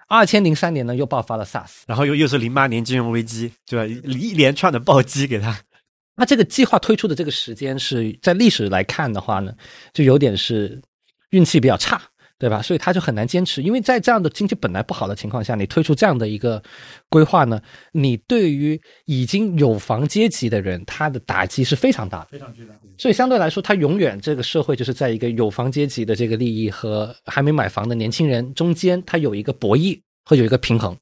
[0.08, 3.86] 二千零三年呢又爆发了 SARS，然后又又是零八年金融危机，对吧？
[4.08, 5.56] 一连串的暴击给他。
[6.16, 9.54] 那这个计划推出的这个时间是在历史来看的话呢，
[9.94, 10.82] 就有点是
[11.30, 12.02] 运气比较差。
[12.40, 12.62] 对吧？
[12.62, 16.64] 所以他就很难坚持，因为在这样的经济本来不好的情况下，你推出这样的一个
[17.10, 22.74] 规划呢，你对于已经有房阶级的人，他的打击是非常大的，非常巨大。
[22.98, 30.96] 所以相对来说，他永远这个社会就是在一个有房阶级的这个利益和还没买房的年轻人中间，他有一个博弈和有一个平衡。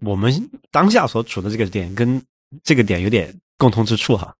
[0.00, 0.32] 我们
[0.70, 2.22] 当下所处的这个点跟
[2.62, 4.32] 这个点有点共通之处哈，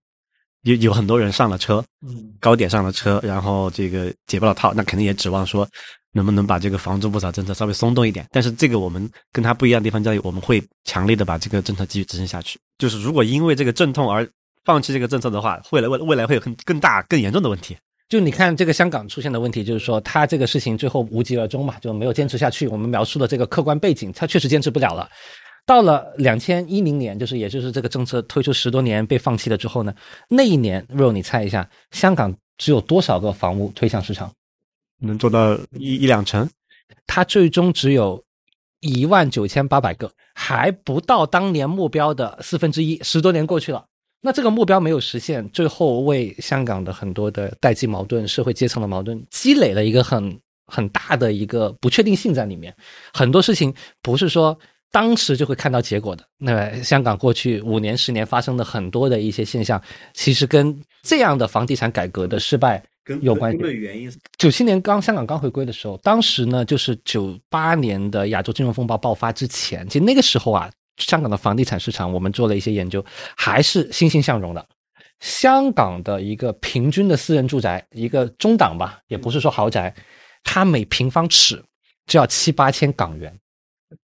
[0.63, 5.69] 有有很多人上了车，嗯，高点上了车，然后这个解不了套，那肯定也指望说。
[6.13, 8.27] 能不能把这个房住不炒政策稍微松动一点？
[8.31, 12.59] 但是这个我们跟他不一样的地方在于，我们会强烈的把这个政策继续执行下去。
[12.79, 14.29] 就是如果因为这个阵痛而
[14.65, 17.77] 放弃这个政策的话，未来未未来会有更更大更严重的问题。
[18.09, 22.67] 就你看这个香港出现的问题，就是说他这个事情最后无疾而终嘛，就没有坚持下去。
[22.69, 25.09] 我们描述的这个客观背景，他确实坚持不了了。
[25.67, 29.95] 到了两千一零年，就是也就是这个政策推出十多年被放弃了之后呢，
[30.31, 34.33] 那一年，Ro，你猜一下，香港只有多少个房屋推向市场？
[34.99, 36.49] 能做到一一两成？
[37.07, 38.23] 它最终只有
[38.81, 43.01] 一万九千八百个，还不到当年目标的四分之一。
[43.03, 43.85] 十多年过去了。
[44.21, 52.75] 那这个目标没有实现，最后为香港的很多的代际矛盾、社会阶层的矛盾积累了一个很很大的一个不确定性在里面。
[53.13, 54.59] 很多事情不是说
[54.91, 56.25] 当时就会看到结果的。
[56.37, 59.81] 那香港过去五年、十年发生的很多的一些现象，
[60.15, 62.85] 其实跟这样的房地产改革的失败
[63.21, 63.59] 有关系。
[63.59, 64.13] 原因。
[64.37, 70.71] 九七年刚香港刚回归的时候，当时呢就是九八年的亚洲金融风暴爆发之前，其实那个时候啊。
[70.99, 74.67] 香港的房地产市场，我们做了一些研究，还是欣欣向荣的。
[75.21, 79.95] 香港的一个平均的私人住宅，一个中档吧，也不是说豪宅，
[80.43, 81.63] 它每平方尺
[82.09, 83.33] 就要七八千港元，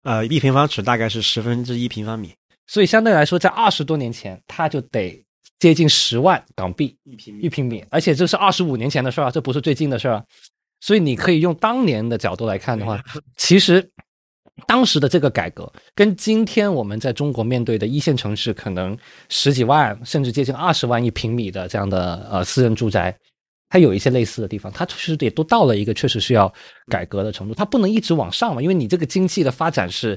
[0.02, 2.34] 呃，一平方尺大概是十分之一平方米，
[2.66, 5.23] 所以相对来说，在二十多年前，它就得
[5.58, 10.24] 接近十万港币一平米一平米，而且这是二十五年前的事儿，这不是最近的事儿，
[10.80, 13.02] 所以你可以用当年的角度来看的话，
[13.36, 13.90] 其实。
[14.68, 18.96] 当时的这个改革，跟今天我们在中国面对的一线城市可能
[19.28, 23.12] 十几万甚至接近二十万一平米的这样的呃私人住宅，
[23.68, 24.70] 它有一些类似的地方。
[24.70, 26.50] 它其实也都到了一个确实需要
[26.86, 27.54] 改革的程度。
[27.54, 30.16] 它不能一直往上嘛，因为你这个经济的发展是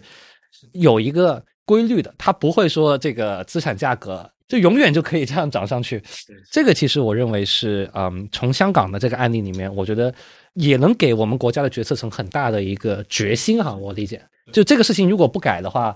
[0.74, 6.02] 有一个规律的，它不会说这个资产价格就永远就可以这样涨上去。
[6.52, 10.14] 这个其实我认为是嗯，从香港的这个案例里面，我觉得。
[10.60, 14.20] 也能给我们国家的决策层很大的一个决心哈，我理解，
[14.52, 15.96] 就这个事情如果不改的话，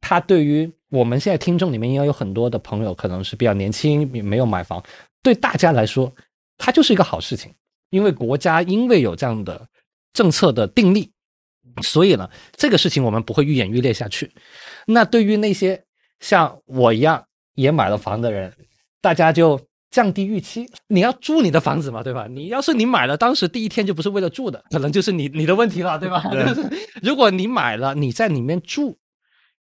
[0.00, 4.82] 它对于我们现在听众里面应该有很多的朋友可能是比较年轻，没有买房，
[5.22, 6.12] 对大家来说，
[6.58, 7.54] 它就是一个好事情，
[7.90, 9.64] 因为国家因为有这样的
[10.12, 11.12] 政策的定力，
[11.80, 14.32] 所以呢，这个事情我们不会愈演愈烈下去。
[14.86, 15.84] 那对于那些
[16.18, 18.52] 像我一样也买了房的人，
[19.00, 19.60] 大家就。
[19.90, 22.26] 降低预期，你要住你的房子嘛，对吧？
[22.28, 26.20] 你要是你买了，当时第一天就不是为了住的，可能就是你你的问题了，对吧？
[27.00, 28.98] 如果你买了，你在里面住，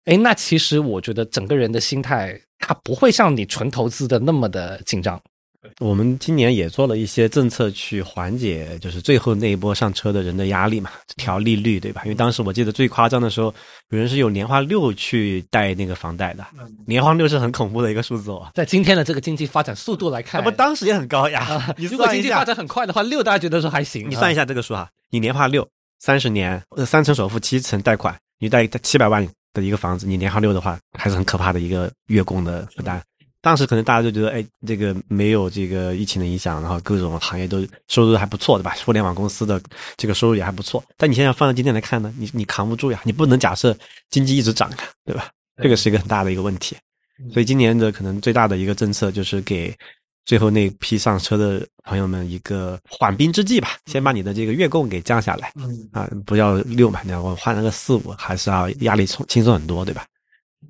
[0.06, 5.22] 哎，那其实我觉得整个人的心态，他不会像你纯投资的那么的紧张。
[5.80, 12.02] 我们今年也做了一些政策去缓解，就是最后那一波上车的人的压力嘛，调利率，对吧？
[12.06, 13.54] 因为当时我记得最夸张的时候，
[13.90, 16.46] 有人是有年化六去贷那个房贷的，
[16.86, 18.50] 年化六是很恐怖的一个数字哦。
[18.54, 21.74] 在今天的这个经济发展速度来看，那不当时也很高呀。
[21.78, 24.10] 如果经济发展很快的话，六大家觉得说还行。
[24.10, 25.68] 你算一下这个数哈，你年化六，
[26.00, 33.02] 三十年，三成首付，七成贷款，你贷七百万的一个房子，你年化六的话，还是很可怕的一个月供的负担。
[33.44, 38.74] 当时可能大家就觉得，哎，这个没有这个疫情的影响，然后各种行业都收入还不错，对吧？
[38.86, 39.62] 互联网公司的
[39.98, 40.82] 这个收入也还不错。
[40.96, 43.78] 但你现在放到今天来看呢，你你扛不住呀，你不能假设
[44.10, 45.28] 经济一直涨呀，对吧？
[45.62, 46.74] 这个是一个很大的一个问题。
[47.34, 49.76] 所以今年的可能最大的一个政策就是给
[50.26, 55.52] 最后那批上车的朋友们一个缓兵之计吧，先把你的这个月供给降下来，
[55.92, 60.06] 啊，不要六嘛，你要我换了个四五，还是要压力轻轻松很多，对吧？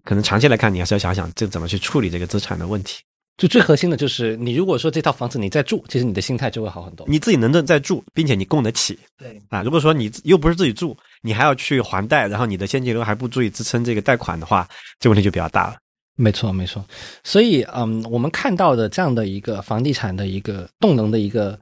[0.04, 3.02] 可能长期来看，你还是要想想这怎么去处理这个资产的问题。
[3.36, 7.04] 就最核心的就是，你如果说这套房子你在住，其实你的心态就会好很多。
[7.10, 8.98] 你自己能在住，并且你供得起。
[9.18, 14.68] 对啊，如果说你又不是自己住，你还要去还贷，然后你的现金流还不足以支撑这个贷款的话，
[15.00, 15.78] 这问题就比较大了。
[16.16, 16.86] 没错，没错。
[17.24, 21.60] 所以，嗯，我们看到的这样的一个房地产的一个动能的一个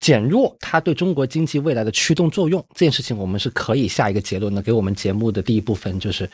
[0.00, 4.60] 减弱，它对中国经济未来的驱动作用这件事情，我们是可以下一个结论的。
[4.60, 6.28] 给我们节目的第一部分就是。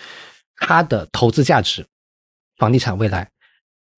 [0.61, 1.87] 它的投资价值，
[2.57, 3.29] 房地产未来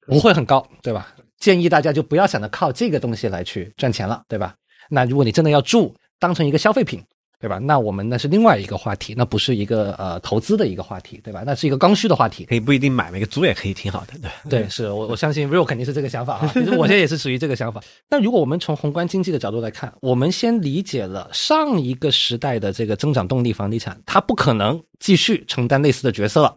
[0.07, 1.15] 不会很高，对吧？
[1.39, 4.55] 建议大家就不要想着靠这个东西来去赚钱了，对吧？
[4.91, 7.03] 那如果你真的要住，当成一个消费品，
[7.41, 7.59] 对吧？
[7.59, 11.43] 那我们那是另外一个话题，那不是一个呃投资的一个话题，对吧？
[11.47, 14.13] 那是一个刚需的话题，可以不一定买，一个租也可以挺好的，
[14.49, 14.61] 对。
[14.61, 16.51] 对，是我我相信 real 肯定是这个想法啊。
[16.53, 17.81] 其实我现在也是属于这个想法。
[18.11, 24.81] 那如果我们从宏观经济的角度来看，我们先理解了上一个时代的这个增长动力，房地产它不可能。
[25.01, 26.55] 继续承担类似的角色了，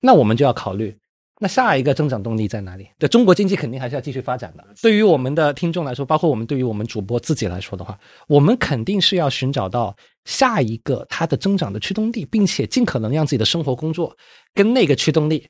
[0.00, 0.96] 那我们就要考虑，
[1.42, 2.86] 那下一个增长动力在哪里？
[3.00, 4.64] 对中国经济肯定还是要继续发展的。
[4.80, 9.92] 对于我们的听众来说，包括我们对于我们主播自己来说的话，我们肯定是要寻找到
[10.24, 14.16] 下一个它的增长的驱动力，并且尽可能让自己的生活工作
[14.54, 15.44] 跟那个驱动力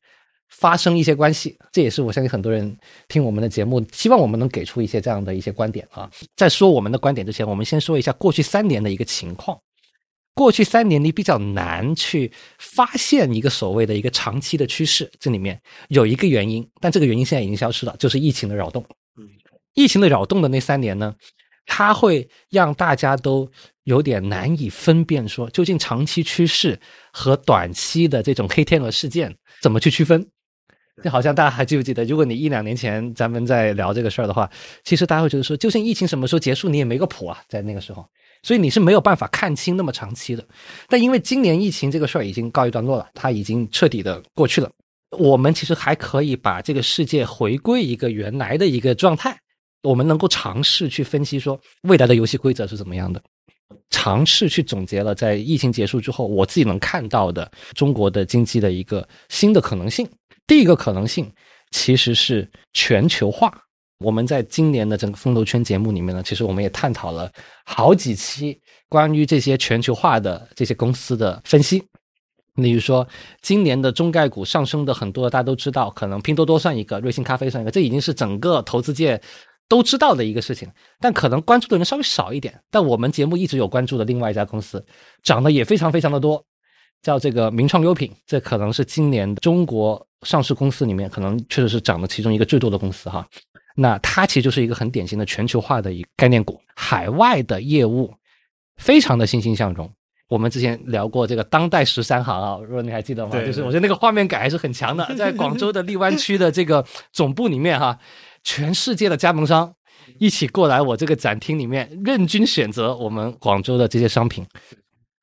[0.48, 1.58] 发生一些关系。
[1.70, 2.74] 这也是我相信很多人
[3.08, 6.10] 听我们的节目，希望我们能给出一些这样的一些观点啊。
[6.34, 9.58] 在说我们的观点之前，我们先说一下过去三年的一个情况。
[10.34, 18.84] 过去三年你比较难去发现一个所谓的一个长期的趋势，这里面有一个原因，但这个原因现在已经消失了，就是疫情的扰动。
[19.74, 21.14] 疫情的扰动的那三年呢，
[21.66, 23.50] 它会让大家都
[23.84, 26.78] 有点难以分辨，说究竟长期趋势
[27.12, 30.26] 和短期的这种黑天鹅事件怎么去区分。
[31.02, 34.48] 就好像大家还记不记得，如果你一两年前咱们在聊这个事儿的话，
[34.84, 38.06] 其实大家会觉得说，就算疫情什么时候结束，你也没个谱啊，在那个时候，
[38.42, 40.46] 所以你是没有办法看清那么长期的。
[40.88, 44.70] 但因为今年疫情这个事儿已经告一段落了，它已经彻底的过去了，
[45.18, 49.38] 我们其实还可以把这个世界回归一个原来的一个状态，
[49.82, 53.22] 我们能够尝试去分析说未来的游戏规则是怎么样的，
[53.90, 60.08] 尝试去总结了在疫情结束之后我自己能看到的中国的经济的一个新的可能性。
[60.46, 61.30] 第一个可能性
[61.70, 63.56] 其实是全球化。
[64.02, 67.30] 我们在今年的整个风投圈节目里面呢，其实我们也探讨了
[67.64, 71.82] 好几期关于这些全球化的这些公司的分析。
[72.56, 73.06] 例如说，
[73.40, 79.18] 今年的中概股上升的很多，大家都知道，可能拼多多算一个，瑞幸咖啡算一个，这已经是整个投资界
[79.68, 80.68] 都知道的一个事情。
[81.00, 82.60] 但可能关注的人稍微少一点。
[82.70, 84.84] 但我们节目一直有关注的另外一家公司，
[85.22, 86.44] 涨得也非常非常的多。
[87.00, 93.26] 叫这个名创优品，这可能是今年中国上市公司里面可能确实是涨的其中一个最多的公司哈。
[93.74, 98.12] 那它其实就是一个很典型的全球化的一个概念股，海外的业务
[98.76, 99.90] 非常的欣欣向荣。
[100.28, 103.32] 我们之前聊过这个当代十三行啊，如果你还记得吗？
[103.44, 107.98] 就是我觉得那个画面感还是很强的，在广州的荔湾区的这个总部里面哈，
[108.42, 109.74] 全世界的加盟商
[110.18, 114.46] 一起过来我这个展厅里面，任君选择我们广州的这些商品。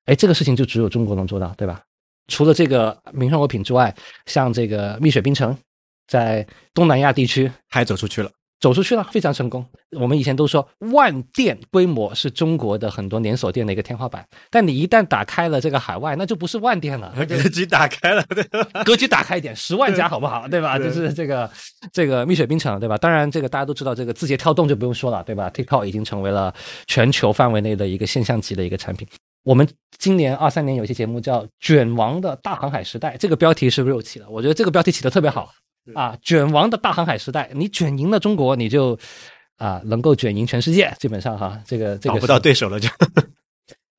[0.05, 1.81] 哎，这个事情就只有中国能做到，对吧？
[2.27, 3.91] 除了这个名创优品之外，
[4.27, 5.57] 像这个蜜雪冰城，
[6.07, 8.29] 在东南亚地区还走出去了，
[8.59, 9.65] 走出去了，非常成功。
[9.99, 18.43] 我们以前都说万店规模是中国的很多连锁店的一个天花板，但你一旦打开了这个海外，那就不是万店了， 格局打开了，对
[18.83, 20.47] 格局打开一点，十万家好不好？
[20.47, 20.77] 对吧？
[20.77, 21.49] 就是这个
[21.93, 22.97] 这个蜜雪冰城，对吧？
[22.97, 26.53] 当然，这个大家都知道，这个字节跳动就不用说了，对吧？TikTok 已经成为了
[26.85, 29.07] 全球范围内的一个现象级的一个产品。
[29.43, 29.67] 我们
[29.97, 35.49] 今年二三年有期节目叫《卷王的大航海时代》，这个标题是 Real 起的，我觉得这个标题起的特别好
[35.95, 36.17] 啊！
[36.21, 38.97] 卷王的大航海时代，你卷赢了中国，你就
[39.57, 42.89] 啊能够卷赢全世界，基本上哈，这个这个找不到对手了就。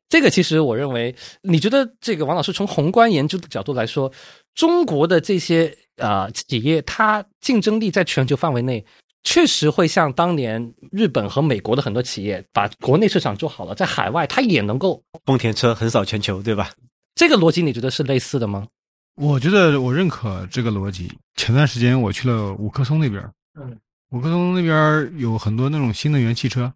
[0.08, 4.12] 这个其实我认为，你觉得这个王老师从宏观研究的角度来说，
[4.54, 8.84] 中国的这些啊企业，它竞争力在全球范围内。
[9.22, 15.02] 确实会像当年日本和美国的很多企业把国内市场做好了，在海外它也能够。
[15.26, 16.70] 丰田车横扫全球，对吧？
[17.14, 18.66] 这个逻辑你觉得是类似的吗？
[19.14, 21.12] 我觉得我认可这个逻辑。
[21.36, 23.22] 前段时间我去了五棵松那边，
[23.54, 23.78] 嗯，
[24.10, 26.72] 五棵松那边有很多那种新能源汽车。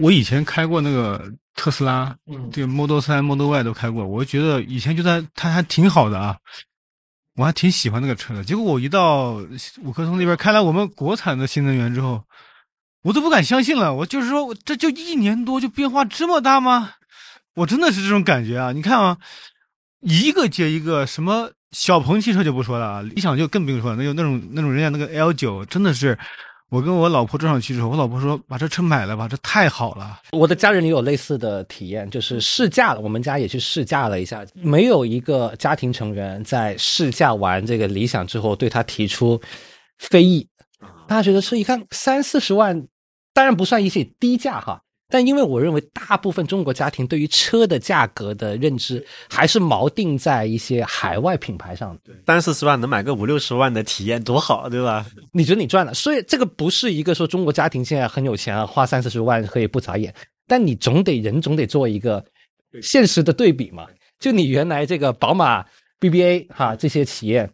[0.00, 4.06] 我以前开过那个特斯拉，嗯，这个 Model 三、Model Y 都开过。
[4.06, 6.36] 我觉得以前觉得它还挺好的啊。
[7.36, 9.34] 我还挺喜欢那个车的，结果我一到
[9.82, 12.24] 五棵松那边开了我们国产的新能源之后，
[13.02, 13.94] 我都不敢相信了。
[13.94, 16.92] 我就是说，这就一年多就变化这么大吗？
[17.54, 18.72] 我真的是这种感觉啊！
[18.72, 19.18] 你看啊，
[20.06, 26.16] 一个接一个，什么小鹏汽车就不说了啊，理想就更不用说了，那有那种那种人家那个 L 九，真的是。
[26.68, 33.00] 我跟我老婆坐上去之后，我老婆说：“把这车买了吧，这太好了。”我的家人也有类似的体验，就是试驾了。
[33.00, 39.40] 我们家也去试驾了一下，没有一个家庭成员在试驾完这个理想之后对他提出
[39.98, 40.48] 非议。
[41.06, 42.88] 大家觉得车一看三四十万，
[43.32, 44.82] 当然不算一些低价哈。
[45.08, 51.96] 但因为我认为，大部分中国家庭对于车的价格的认知还是锚定在一些海外品牌上。
[52.04, 55.06] 对，三四十万能买个五六十万的体验多好，对吧？
[55.32, 55.94] 你觉得你赚了？
[55.94, 60.12] 所以这个不是一个说中国家庭现在很有钱啊，花三四十万可以不眨眼。
[60.48, 62.24] 但你总得人总得做一个
[62.82, 63.86] 现实的对比嘛。
[64.18, 65.64] 就你原来这个宝马、
[66.00, 67.48] BBA 哈这些企业。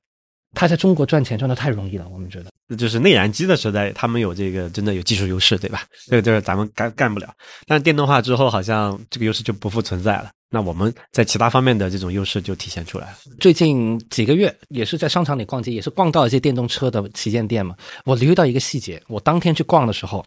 [0.54, 5.82] 他在中国赚钱赚的太容易了，我们觉得，那就是内燃机的时代，他们有这个真的有技术优势，对吧？
[6.06, 7.32] 这个就是咱们干干不了。
[7.66, 10.30] 但是电动化之后，好像这个优势就不复存在了。
[10.50, 13.16] 那我们在其他方面的这种优势就体现出来了。
[13.40, 17.74] 最近几个月也是在商场里逛街，也是逛到一些电动车的旗舰店嘛。
[18.04, 20.22] 我留意到一个细节，我当天去逛的时候，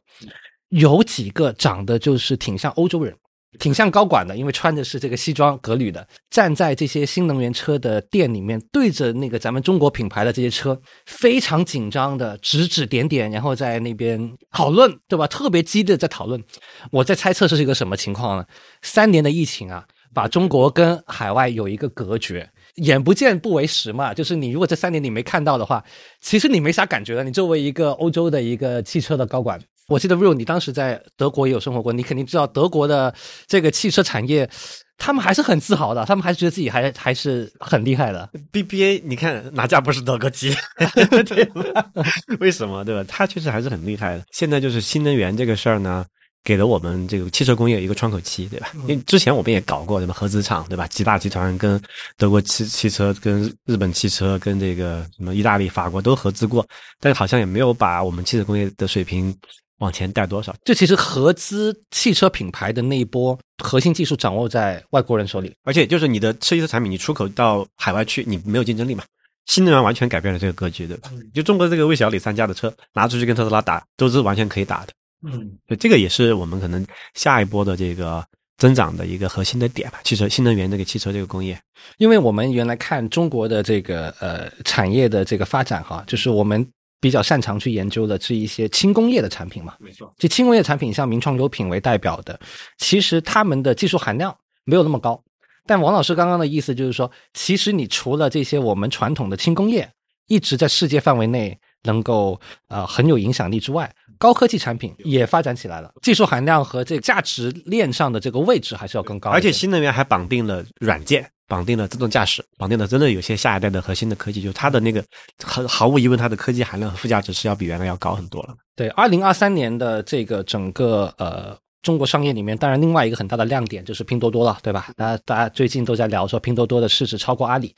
[0.70, 3.16] 有几个长得就是挺像欧洲人。
[3.60, 15.28] 挺像高管的，因为穿的是这个西装革履的，站在这些新能源车的店里面，对着那个咱们中国品牌的这些车，非常紧张的指指点点，然后在那边讨论，对吧？
[15.28, 16.44] 特别激烈在讨论。
[16.92, 18.46] 我在猜测这是一个什么情况呢？
[18.82, 24.14] 三年的疫情啊，把中国跟海外有一个隔绝，眼不见不为实嘛。
[24.14, 25.84] 就是你如果这三年你没看到的话，
[26.22, 27.24] 其实你没啥感觉的。
[27.24, 29.60] 你作为一个欧洲的一个汽车的高管。
[29.88, 33.14] 我记得 Real，你当时在德国也有生活过，你肯定知道德国的
[33.46, 34.50] 这个汽车产业，
[34.98, 38.28] 他们还是很自豪的，他们还是觉得自己还还是很厉害的。
[38.52, 40.56] BBA，你看哪家不是德国机？
[41.26, 41.86] 对吧？
[42.40, 42.84] 为什么？
[42.84, 43.06] 对吧？
[43.08, 44.26] 它确实还是很厉害的。
[44.32, 46.04] 现在就是新能源这个事儿呢，
[46.44, 48.70] 给了我们这个汽车工业一个窗口期，对吧？
[48.84, 50.88] 因为之前我们也搞过什么合资厂，对吧？
[50.88, 51.80] 吉大集团跟
[52.18, 56.66] 德国汽汽车、跟日本汽车、跟这个什么意大利、法国都合资过，
[57.00, 59.36] 但是好像也没有把我们汽车工业的水平
[59.80, 60.56] 往前带多少。
[60.64, 65.54] 这其实合资汽车品牌的那一波核心技术掌握在外国人手里。
[65.64, 69.04] 而且就是你的汽车产品，你出口到海外去，你没有竞争力嘛。
[69.48, 71.12] 新能源完全改变了这个格局，对吧？
[71.34, 74.94] 就中国这个魏小李三家的车拿出去跟特斯拉打，都是完全可以打的。
[75.24, 78.26] 嗯，对，这个也是我们可能下一波的这个
[78.58, 80.00] 增长的一个核心的点吧。
[80.04, 81.60] 汽车新能源这个汽车这个工业，
[82.00, 86.68] 因为我们原来看中国的这个呃产业的这个发展哈，就是我们
[87.00, 89.76] 比较擅长去研究的是一些轻工业的产品嘛。
[89.80, 92.40] 没错，就轻工业产品，像名创优品为代表的，
[92.78, 95.22] 其实他们的技术含量没有那么高。
[95.68, 99.90] 但王老师刚刚的意思就是说，其实你除了这些我们传统的轻工业
[100.28, 109.30] 一直在世界范围内能够呃很有影响力之外，高科技产品也发展起来了，技术含量和这个价值链上的这个位置还是要更高。
[109.32, 115.04] 而且新能源还绑定了软件，绑定了自动驾驶，绑定了真的有些下一代的核心的科技，就是它的那个
[115.44, 118.56] 毫毫无疑问，它的科技含量和附加值是要比原来要高很多了。
[118.76, 124.90] 对，二零二三年的这个整个呃中国商业里面，当然另外一个很大的亮点就是拼多多了，对吧？
[124.96, 127.76] 大家大家最近都在聊说拼多多的市值超过阿里，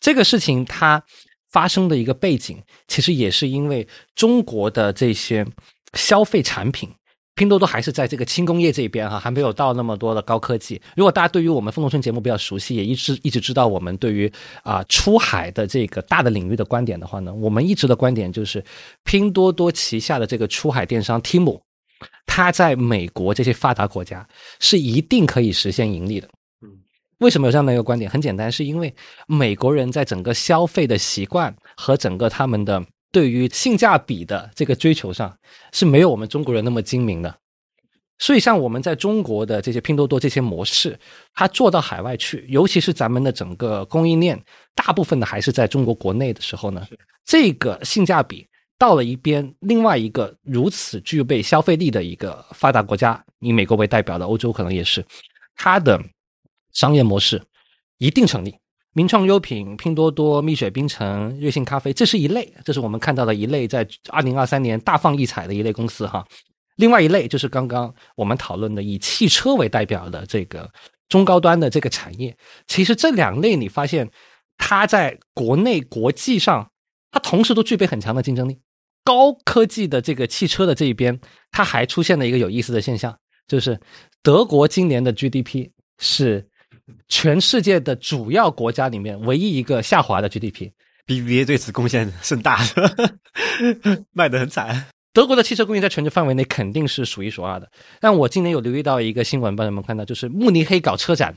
[0.00, 1.02] 这个事情它
[1.50, 5.46] 发生的一个背景，其实也是因为中国的这些
[5.94, 6.90] 消费产品。
[7.36, 10.80] 拼多多还是在这个轻工业这边哈，还没有到那么多的高科技。
[10.96, 14.32] 如果大家对于我们风投村节目比较熟悉，也一直一直知道我们对于
[14.62, 18.64] 啊、出海的这个大的领域的观点的话呢，我们一直的观点就是，
[19.04, 21.60] 拼多多旗下的这个出海电商 Timo，
[22.24, 24.26] 它在美国这些发达国家
[24.58, 26.26] 是一定可以实现盈利的。
[26.62, 26.72] 嗯，
[27.18, 28.10] 为什么有这样的一个观点？
[28.10, 28.94] 很简单，是因为
[29.28, 32.82] 美国人在整个消费的习惯和整个他们的
[33.12, 35.38] 对于性价比的这个追求上，
[35.72, 37.38] 是没有我们中国人那么精明的。
[38.18, 40.98] 所以，像我们在中国的这些拼多多这些模式，
[41.34, 44.42] 它做到海外去，尤其是咱们的整个供应链，
[44.74, 46.86] 大部分的还是在中国国内的时候呢，
[47.26, 48.48] 这个性价比
[48.78, 55.04] 到了一边，另外一个如此具备消费力的一个发达国家，以美国为代表的欧洲可能也是，
[55.54, 56.02] 它的
[56.72, 57.42] 商业模式
[57.98, 58.54] 一定成立。
[58.96, 66.26] 名创优品、拼多多、蜜雪冰城、瑞幸咖啡，这是一类，这是我们看到的一类在二零二三年大放异彩的一类公司哈。
[66.76, 70.66] 另外一类就是刚刚我们讨论的以汽车为代表的这个
[71.10, 72.34] 中高端的这个产业。
[72.66, 74.10] 其实这两类你发现，
[74.56, 76.70] 它在国内国际上，
[77.10, 78.58] 它同时都具备很强的竞争力。
[79.04, 81.20] 高科技的这个汽车的这一边，
[81.50, 83.14] 它还出现了一个有意思的现象，
[83.46, 83.78] 就是
[84.22, 85.68] 德国今年的 GDP
[85.98, 86.48] 是
[87.08, 90.70] 全世界的主要国家里面唯一一个下滑的 GDP。
[91.06, 92.58] BBA 对此贡献甚大，
[94.12, 94.86] 卖得很惨。
[95.12, 97.70] 德国的汽车工业在全球范围内肯定是数一数二的。
[98.00, 101.34] 但我今年有留意到一个新闻，不知道你们看到，就是慕尼黑搞车展，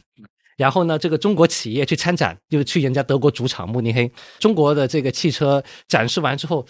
[0.58, 6.66] 然后呢，这个中国企业去参展，就是去人家德国主场慕尼黑，中国的这个汽车展示完之后，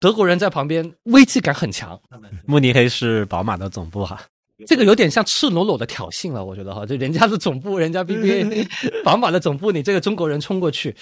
[0.00, 1.98] 德国人在旁边危机感很强，
[2.44, 4.20] 慕尼黑是宝马的总部哈，
[4.66, 8.66] 这个有点像赤裸裸的挑衅了，我觉得哈，就人家的总部，人家 BBA
[9.04, 10.94] 宝马的总部，你这个中国人冲过去，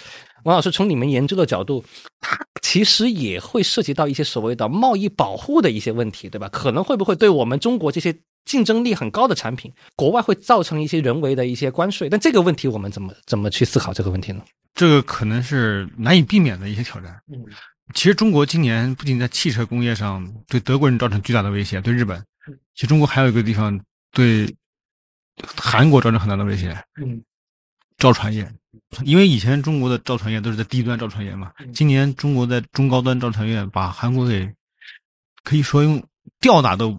[0.44, 1.84] 王老师从你们研究的角度，
[2.20, 6.48] 它其实也会涉及到一些所谓的贸易保护的一些问题，对吧？
[6.50, 12.08] 可能会不会对我们中国这些竞争力很高的产品，国外会造成一些人为的一些关税？
[12.08, 14.42] 但这个问题我们怎么怎么去思考这个问题呢？
[14.74, 17.20] 这个可能是难以避免的一些挑战。
[17.32, 17.44] 嗯，
[17.94, 22.22] 其实中国今年不仅在汽车工业上对德国人造成巨大的威胁，对日本，
[22.74, 23.78] 其实中国还有一个地方
[24.12, 24.52] 对
[25.56, 27.22] 韩国造成很大的威胁，嗯，
[27.98, 28.50] 造船业。
[29.04, 34.50] 因为以前中国的造船业都是在低端造船业嘛，今年中国在中高端造船业把韩国给
[35.42, 36.02] 可以说用
[36.40, 36.98] 吊打都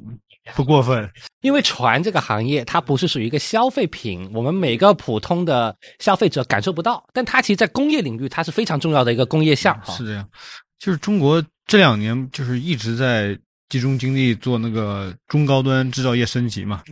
[0.55, 1.09] 不过分。
[1.41, 9.79] 因为船这个行业，它不是属于一个消费品，我们每个普通的消费者感受不到，但它其实，在工业领域，它是非常重要的一个工业项。
[9.81, 10.29] 哈是这样，
[10.77, 13.39] 就是中国这两年就是一直在
[13.69, 16.83] 集中精力做那个中高端制造业升级嘛。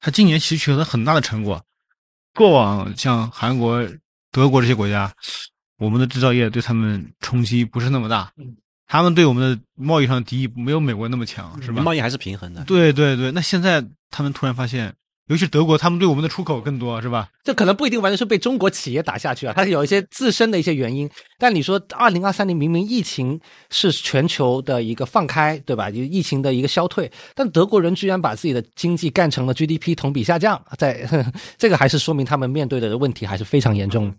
[0.00, 1.60] 它今年其实取得了很大的成果。
[2.34, 3.82] 过往像韩国、
[4.30, 5.10] 德国这些国家，
[5.78, 8.30] 我们的制造业对他们冲击不是那么大，
[8.86, 11.82] 他们对我们的贸易上的敌意没有美国那么强，是吧？
[11.82, 12.62] 贸易还是平衡的。
[12.64, 14.94] 对对对，那现在他们突然发现
[15.28, 17.28] 尤其是德国，他们对我们的出口更多，是吧？
[17.42, 21.10] 这可能不一定完全是被中国企业打下去啊，它是有一些自身的一些原因。
[21.36, 25.90] 但你说，二零二三年明明疫情是全球的一个放开，对吧？
[25.90, 31.08] 就疫情的一个消退，但德国人居然把自己的经济干成了 GDP 同比下降，在
[31.58, 34.14] 这个还是说明他们面对的问题还是非常严重。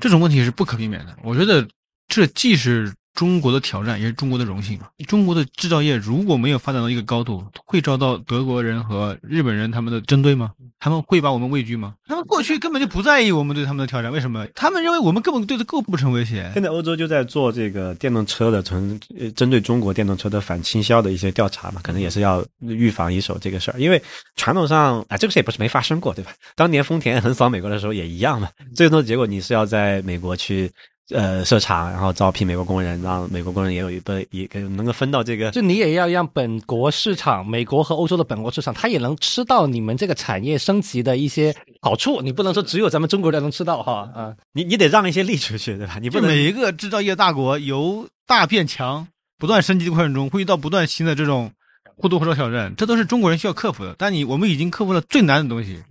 [0.00, 1.16] 这种问题是不可避免的。
[1.22, 1.66] 我觉得
[2.08, 2.92] 这既是。
[3.14, 4.78] 中国的挑战也是中国的荣幸。
[5.06, 10.52] 中国的制造业如果没有发展到一个高度，会遭到德国人和日本人他们的针对吗？
[10.78, 11.94] 他们会把我们畏惧吗？
[12.06, 14.46] 他们过去根本就不在意我们对他们的挑战，为什么？
[14.54, 16.50] 他们认为我们根本对他构不成威胁。
[16.54, 18.98] 现在欧洲就在做这个电动车的，从
[19.36, 23.78] 针对中国电动车的反倾销的一些调查嘛，可能也是要预防一手这个事儿。
[23.78, 24.02] 因为
[24.36, 26.32] 传统上啊，这个事也不是没发生过，对吧？
[26.54, 28.48] 当年丰田横扫美国的时候也一样嘛。
[28.74, 30.70] 最终的结果你是要在美国去。
[31.10, 35.50] 呃，设厂，然后招聘美国工人，让美国工人也有一个也能够分到这个。
[35.50, 42.20] 就你也要让本国市场，美国和欧洲的本国市场，他也能吃到你们这个产业升级的一些好处。
[42.22, 45.98] 你不能说只有咱们中国人能吃到哈啊，你你得让一些利出去，对吧？
[46.00, 49.08] 你不能每一个制造业大国由大变强，
[49.38, 51.50] 不断升级的过程中，会遇到不断新的这种
[51.96, 53.96] 或多或少挑战，这都是中国人需要克服的。
[53.98, 55.82] 但你我们已经克服了最难的东西，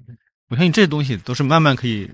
[0.49, 2.09] 我相信这些东西都是慢慢可以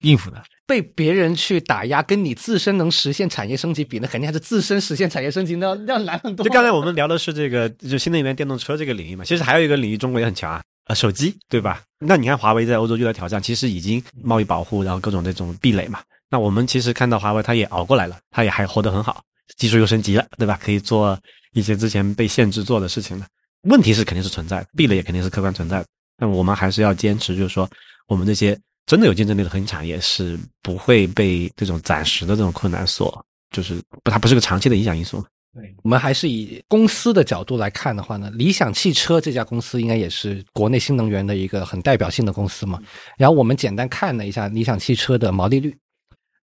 [0.00, 0.42] 应付的。
[0.72, 6.42] 被别人去打压，跟你自身能实现产业升级比，那肯定还是自身实现产业升级那 要难很多。
[6.42, 11.82] 就刚才我们聊的是这个，就新能源电动车这个领域嘛，其实还有一个领域中国也很强啊，呃，手机对吧？
[11.98, 16.00] 那你看华为在欧洲遇到挑战，其实已经贸易保护，然后各种这种壁垒嘛。
[16.30, 19.22] 那我们其实看到华为，它也熬过来了，它也还活得很好，
[19.58, 20.58] 技术又升级了，对吧？
[20.62, 21.18] 可以做
[21.52, 23.26] 一些之前被限制做的事情了。
[23.68, 25.86] 问题是肯定是存在的，壁垒也肯定是客观存在的。
[26.16, 27.68] 那我们还是要坚持，就是说
[28.08, 28.58] 我们这些。
[28.86, 35.24] 真的有竞争力的核心产业是不会被这种暂时的这种困难所，就是不，它不是个长期的影响因素。
[35.54, 42.80] 对，我们还是以公司的角度来看的话呢，理想汽车这家公司应该也是国内新能源的一个很代表性的公司嘛。
[43.18, 45.76] 然后我们简单看了一下理想汽车的毛利率，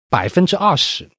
[0.10, 1.10] 百分之二十。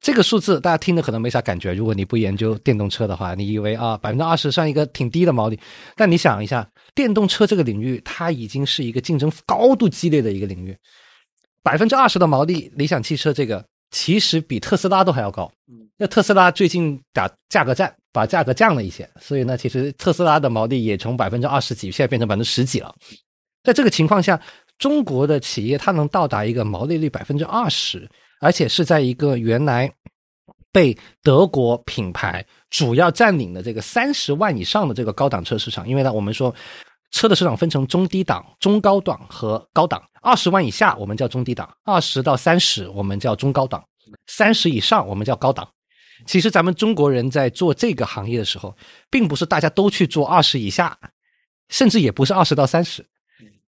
[0.00, 5.60] 这个数字大家听着可能没啥感觉，如果你不研究电动车的话，你以为啊百分之二十算一个挺低的毛利，
[5.94, 10.74] 但你想一下，电动车这个领域它已经是一个竞争高度激烈的一个领域，
[11.62, 15.52] 百分之二十的毛利，理想汽车这个其实比特斯拉都还要高。
[15.98, 22.94] 那特斯拉最近打价格战，把价格降了一些，所以呢，其实特斯拉的毛利也从百分之二十几现在变成百分之十几了。
[23.62, 24.40] 在这个情况下，
[24.78, 28.08] 中国的企业它能到达一个毛利率百分之二十。
[28.40, 29.92] 而且是在一个原来
[30.72, 36.54] 被德国品牌主要占领的这个三十万以上的这个高档车市场，因为呢，我们说
[37.10, 40.02] 车的市场分成中低档、中高档和高档。
[40.22, 43.82] 二十万以下我们叫中低档，二十到三十我们叫中高档，
[44.26, 45.68] 三十以上我们叫高档。
[46.26, 48.76] 其实咱们中国人在做这个行业的时候，
[49.10, 50.96] 并不是大家都去做二十以下，
[51.70, 53.04] 甚至也不是二十到三十。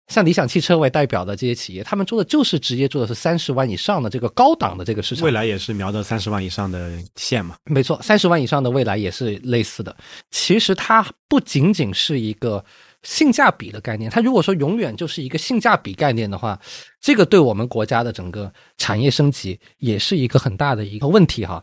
[0.09, 5.25] 像理想汽车为代表的这些企业，他们做的就是直接做的是三十万以上的这个高档的这个市场。
[5.25, 7.57] 未来也是瞄着三十万以上的线嘛？
[7.65, 9.97] 没错，三十万以上的未来也是类似的。
[10.31, 12.63] 其实它不仅仅是一个
[13.03, 16.61] 性价比的概念，它如果说永远就是一个性价比概念的话，
[17.01, 21.63] 这个对我们国家的整个产业升级也是一个很大的一个问题哈。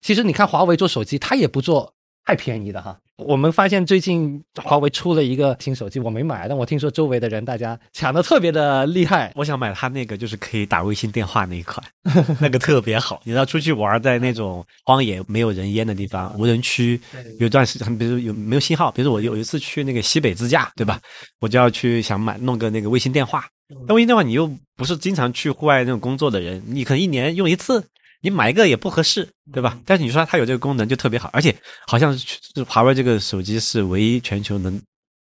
[0.00, 1.92] 其实你看华为做手机，它也不做
[2.24, 2.98] 太便宜的哈。
[3.26, 9.32] 我们发现最近华为出了一个新手机，我没买，但我听说周围的人大家抢的特别的厉害。
[9.34, 11.84] 我想买它那个，就是可以打微信电话那一款，
[12.40, 13.20] 那个特别好。
[13.24, 17.00] 你要出去玩，在那种荒野没有人烟的地方、无人区，
[17.38, 21.00] 有段时间，比如有没有信号，比如我有一次去那个西北自驾，对吧？
[21.40, 23.44] 我就要去想买弄个那个微信电话。
[23.86, 27.84] 那微信电话你又不是经常去户外那种工作的人，你可能一年用一次。
[28.22, 29.78] 你买一个也不合适，对吧？
[29.86, 31.54] 但是你说它有这个功能就特别好，而且
[31.86, 34.80] 好像是华为这个手机是唯一全球能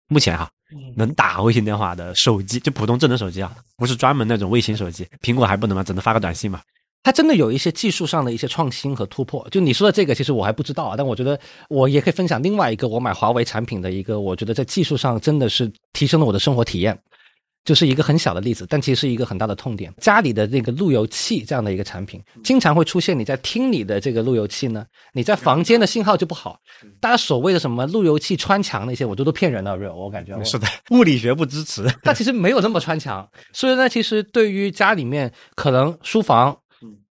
[0.08, 0.48] 目前哈
[0.96, 5.06] 能打卫星电话的手机，就普通智能手机啊，不是专门那种卫星手机。
[5.22, 5.82] 苹果还不能吗？
[5.82, 6.60] 只能发个短信嘛。
[7.02, 9.46] 它真的有一些技术上的一些创新和突破。
[9.50, 10.94] 就你说的这个，其实我还不知道啊。
[10.96, 11.38] 但我觉得
[11.68, 16.98] 我也可以分享另外一个我买华为产品的一个，我觉得在技术上真的是提升了我的生活体验。
[17.64, 19.92] 就是一个很小的例子，但其实是一个很大的痛点。
[19.98, 24.84] 家里的那个路由器这样的一个产品，经常会出现你在厅里的这个路由器呢，
[25.14, 26.60] 你在房间的信号就不好。
[27.00, 31.86] 大家所谓的什么路由器穿墙那些，我觉得都骗人的，我感觉是的，物理学不支持。
[32.02, 36.54] 它其实没有那么穿墙，所以呢，其实对于家里面可能书房、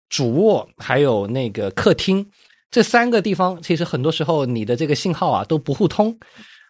[0.09, 2.23] 主卧还有那个客厅
[2.69, 6.15] 这三个地方，其实很多时候你的这个信号啊都不互通。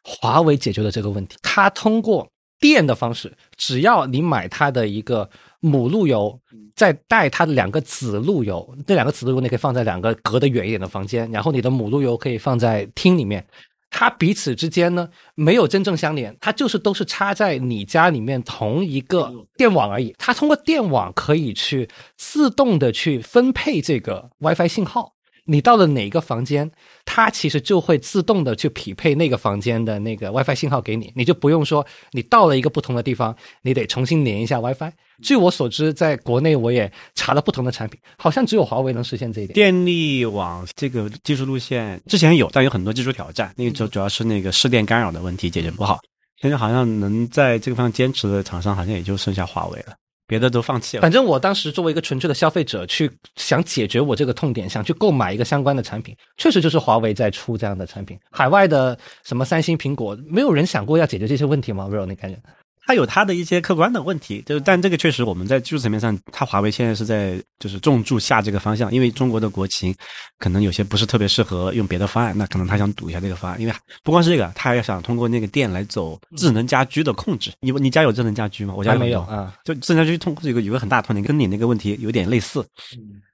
[0.02, 2.26] 华为解决了这个问题，它通过。
[2.68, 6.40] 电的方式，只要你买它的一个母路由，
[6.76, 13.46] 再带它的两个子路由，那两个子路由你可以放在两个隔得远一点的房间，然后你的母路由可以放在厅里面，
[13.92, 20.16] 它彼此之间呢没有真正相连，它就是都是插在你家里面同一个电网而已。
[20.18, 21.88] 它通过电网可以去
[22.18, 25.15] 自动的去分配这个 WiFi 信号。
[25.46, 26.70] 你到了哪个房间，
[27.06, 34.92] 它其实就会自动的去匹配那个房间的那个 WiFi 信号给你，你就不用说你到了一个不同的地方，你得重新连一下 WiFi。
[35.22, 39.54] 据我所知，在国内我也查了不同的产品，好像只有华为能实现这一点。
[39.54, 46.00] 电力网这个技术路线之前有，但有很多技术挑战，那个主主要是那个市电干扰的问题解决不好。
[46.42, 49.94] 现在好像能在这个方向坚持的厂商，好像也就剩下华为了。
[50.28, 51.02] 别的都放弃了。
[51.02, 58.18] 反正我当时作为一个纯粹的消费者，去想解决我这个痛点，想去购买一个相关的产品，确实就是华为在出这样的产品。
[58.32, 62.40] 海外的什么三星、苹果，没有人想过要解决这些问题吗？Ro，你感觉？
[62.86, 69.94] 它有它的一些客观的问题，就是但这个确实我们在技术层面上，它华为现在是在就是重注下这个方向，因为中国的国情
[70.38, 73.74] 可能有些不是特别适合用别的方案，那可能他想赌一下这个方案，因为
[74.04, 77.52] 不光是这个，他还要想通过那个电来走智能家居的控制。
[77.60, 78.74] 你你家有智能家居吗？
[78.76, 79.54] 我家没有啊。
[79.64, 82.64] 就智能家居通有个有个很大的痛点，跟你那个问题有点类似。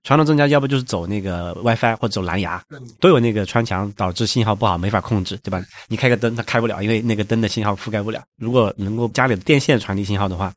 [0.04, 2.64] 传统增加要不就是走那个 WiFi 或者走蓝牙，
[3.00, 5.64] 都有那个穿墙导致信号不好没法控制，对吧？
[5.88, 8.24] 你开个灯它开不了，因为那个灯的信号覆盖不了。
[8.38, 10.52] 如果能够家里的电线传递信号的话，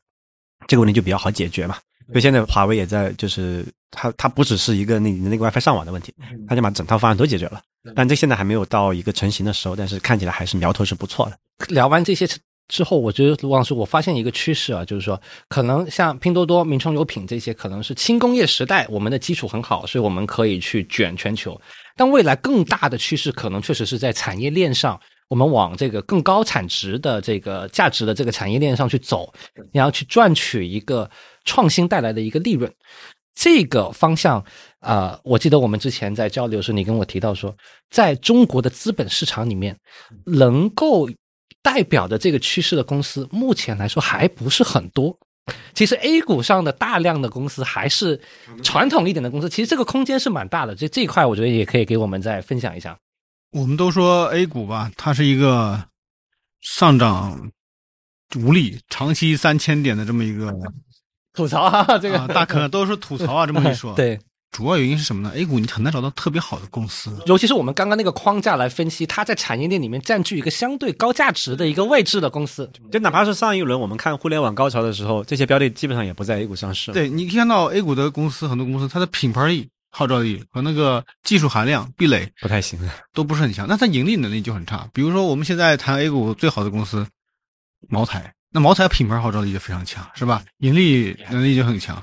[0.67, 1.77] 这个问题就比较好解决嘛。
[2.07, 6.13] 所以现在华为也在，就是它它不只是一个那你那个 WiFi 上网的问题，
[6.47, 7.61] 它就把整套方案都解决了。
[7.95, 11.37] 但这现在还没有到一个成型的时候，但是看起来还是苗头是不错的。
[11.67, 12.27] 聊完这些。
[12.67, 21.59] 之后，我觉得卢老师，我发现一个趋势啊，就是说，可能像拼多多、名创优品这些，可能是轻工业时代，我们的基础很好，所以我们可以去卷全球。
[21.95, 29.31] 但未来更大的趋势，可能确实是在产业链上，我们往这个更高产值的这个价值的这个产业链上去走，
[29.71, 31.07] 你要去赚取一个
[31.43, 32.71] 创新带来的一个利润。
[33.35, 34.43] 这个方向
[34.79, 37.55] 啊，我记得我们之前在交流时，你跟我提到说，
[37.91, 39.77] 在中国的资本市场里面，
[40.25, 41.07] 能够。
[41.65, 45.17] 代表的这个趋势的公司，目前来说还不是很多。
[45.73, 48.21] 其实 A 股上的大量的公司还是
[48.61, 50.75] 传统一点的公司，其实这个空间是蛮大的。
[50.75, 52.95] 这这一块，我觉得也可以给我们再分享一下。
[53.51, 55.83] 我们都说 A 股吧，它是一个
[56.61, 57.51] 上涨
[58.35, 60.53] 无力、长期三千点的这么一个
[61.33, 63.93] 吐槽啊，这个大可都是吐槽啊，这么一说。
[63.97, 64.19] 对。
[64.55, 72.71] 主要原因是什么呢？A 股你很难找到特别好的公司，尤其是我们刚刚那个框架来分析，它在产业链里面占据一个相对高价值的一个位置的公司。
[72.89, 76.93] 就哪怕是上一轮我们看互联网高潮的时候，这些标的基本上也不在 A 股上市。
[76.93, 82.79] 对你看到 A 股的公司，很多公司它的品牌力、号召力和那个技术含量、壁垒不太行，
[83.13, 83.67] 都不是很强。
[83.67, 84.87] 那它盈利能力就很差。
[84.93, 87.05] 比如说我们现在谈 A 股最好的公司，
[87.89, 90.41] 茅台，那茅台品牌号召力就非常强，是吧？
[90.59, 92.01] 盈利能力就很强。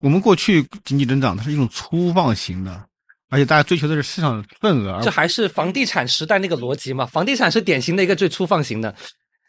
[0.00, 2.86] 我们过去经济增长，它是一种粗放型的，
[3.30, 5.00] 而且大家追求的是市场份额。
[5.02, 7.04] 这还是房地产时代那个逻辑嘛？
[7.04, 8.94] 房地产是典型的一个最粗放型的，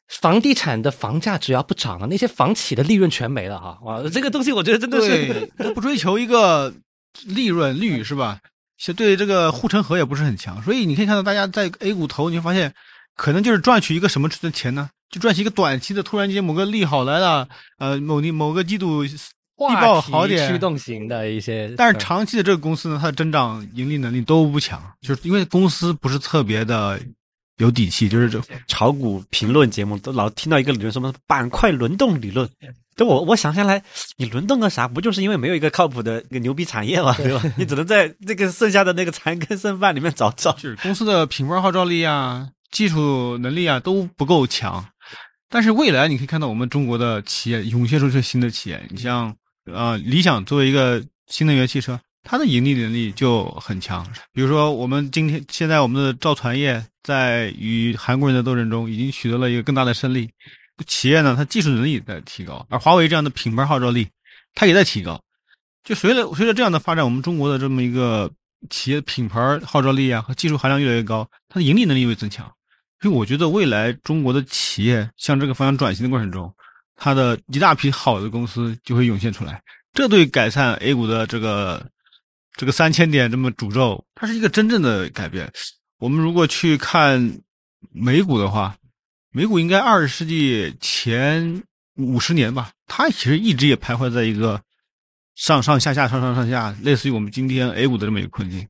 [0.08, 3.78] 房地产的房价只要不涨了，那些房企的利润全没了哈！
[3.84, 6.74] 哇，这个东西我觉得真的是不追求一个
[7.26, 8.40] 利润率是吧？
[8.78, 12.74] 其实对这个护城河也不是很强，所以你可以看到大家在 A 股投，你会发现
[13.16, 14.90] 可能就是赚取一个什么的钱呢？
[15.12, 17.48] 就赚取一个短期的，突然间某个利好来了，
[17.78, 19.04] 呃，某年某个季度。
[19.68, 27.00] 地报好点，驱动型的一些，但是长期的这个公司呢，它的增长盈利能力都不强，就是因为公司不是特别的
[27.58, 32.50] 有底气，就是这炒股评论节目都老听到一个理论，什么板块轮动理论。
[32.96, 33.82] 就我我想下来，
[34.18, 34.88] 你轮动个啥？
[34.88, 37.42] 不就是因为没有一个靠谱的一个牛逼产业嘛，对吧？
[37.58, 40.52] 你只能在这个剩下的那个残羹剩饭里面找找。
[40.54, 44.86] 就是公司的品牌号召力啊、技术能力啊都不够强，
[45.50, 49.36] 但是未来你可以看到我们中国的企业涌现出这新的企业，你像。
[49.74, 54.06] 啊，理想作为一个新能源汽车，它的盈利能力就很强。
[54.34, 60.30] 比如说，我们今天现在我们的造船业在与韩国人的斗争中，已经取得了一个更大的胜利。
[60.88, 64.08] 企业呢，它技术能力在提高，而华为这样的品牌号召力，
[64.56, 65.22] 它也在提高。
[65.84, 68.32] 就随着随着这样的发展，我们中国的这么一个
[68.70, 72.50] 企业品牌号召力啊和技术含量越来越高，它的盈利能力会增强。
[73.02, 76.54] 所以我觉得未来中国的企业向这个方向转型的过程中。
[77.00, 81.90] 它的一大批好的公司就会涌现出来，这对改善 A 股的这个
[82.58, 85.50] 这个三千点这么诅咒，它是一个真正的改变。
[85.98, 87.40] 我们如果去看
[87.94, 88.76] 美股的话，
[89.32, 91.64] 美股应该二十世纪前
[91.96, 94.62] 五十年吧，它其实一直也徘徊在一个
[95.36, 98.68] 上上下下、上上上下，类似于我们今天 A 股的这么一个困境。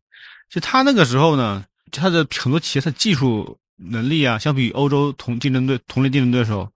[0.50, 6.72] 就它那个时候呢，它的很多企业它技术能力啊，相比于欧洲同竞争对同类竞争对手。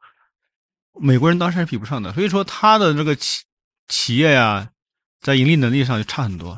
[0.99, 3.43] 美国人当时是比不上的，所以说他的这个企
[3.87, 4.69] 企业呀，
[5.21, 6.53] 在盈利能力上就差很多，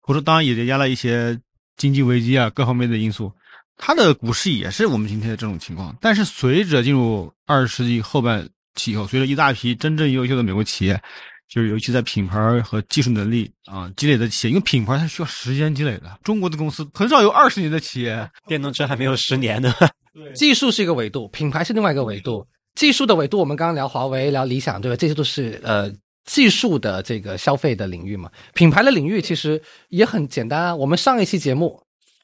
[0.00, 1.38] 或者说当然也压了一些
[1.76, 3.32] 经济危机啊各方面的因素，
[3.76, 5.96] 它的股市也是我们今天的这种情况。
[6.00, 11.00] 但是随着进入二十世纪后半期以后，随着一大批真正优秀的美国企业，
[11.48, 16.18] 就是尤其在品牌和技术能力啊积累的企业，因为品牌它需要时间积累的。
[16.22, 19.74] 中国的公司很少有二十年的企业，电动车还没有十年呢。
[20.34, 22.46] 技术是一个维度，品牌是另外一个维度。
[22.80, 24.96] 技术的维度，我们刚刚聊华为、聊理想，对吧？
[24.96, 25.92] 这些都是呃
[26.24, 28.30] 技术的这个消费的领域嘛。
[28.54, 29.60] 品牌的领域其实
[29.90, 30.74] 也很简单啊。
[30.74, 31.78] 我们上一期节目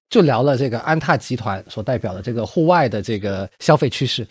[0.08, 4.26] 就聊了这个安踏集团所代表的这个户外的这个消费趋势。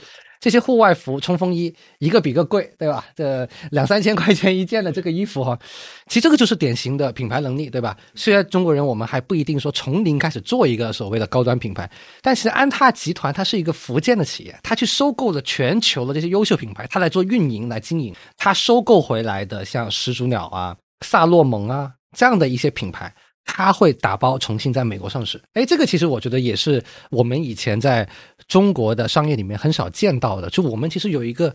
[0.46, 3.04] 这些户外服、冲锋衣一个比一个贵，对吧？
[3.16, 5.58] 这两三千块钱一件的这个衣服哈，
[6.06, 7.98] 其实这个就是典型的品牌能力，对吧？
[8.14, 11.90] 虽然中国人我们还不一定说从零开始做一个所谓的高端品牌，
[12.22, 23.12] 但是安踏集团它是一个福建的企业，它去收购了全球的这些优秀品牌，它来做运营来经营，它收购回来的像始祖鸟啊、萨洛蒙啊这样的一些品牌。
[23.46, 28.08] 他会打包重新在美国上市，哎，这个其实我觉得也是我们以前在
[28.48, 30.50] 中国的商业里面很少见到的。
[30.50, 31.54] 就我们其实有一个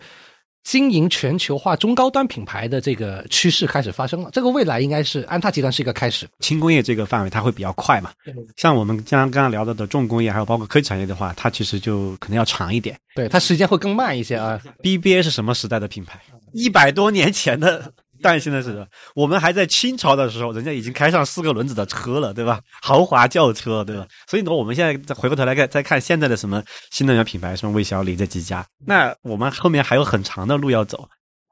[0.62, 4.30] 经营全球化中高端品牌的这个趋势开始发生了。
[4.32, 6.28] 这个未来应该是安踏集团是一个开始。
[6.38, 8.12] 轻工业这个范围它会比较快嘛？
[8.57, 12.97] 像我们刚刚刚聊到的重工业，还有包括科技产业的话，它其实就可能要长一点。
[13.14, 14.61] 对，它时间会更慢一些啊。
[14.82, 16.20] BBA 是什么时代的品牌？
[16.53, 17.93] 一百多年前的。
[18.23, 22.61] 但现在是，我们还在清朝的时候，人家已经开上四个轮子的车了，对吧？
[22.83, 24.07] 豪华轿车，对吧？
[24.29, 31.09] 所以呢，我们现在再回过头来看，再看现在的什么新能源品牌，什么魏小李这几家，那我们后面还有很长的路要走。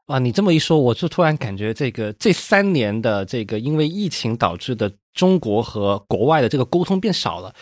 [0.07, 7.55] 啊，你这么一说，我就突然感觉这个这三年的这个因为疫情导致的中国和国外的这个沟通变少了。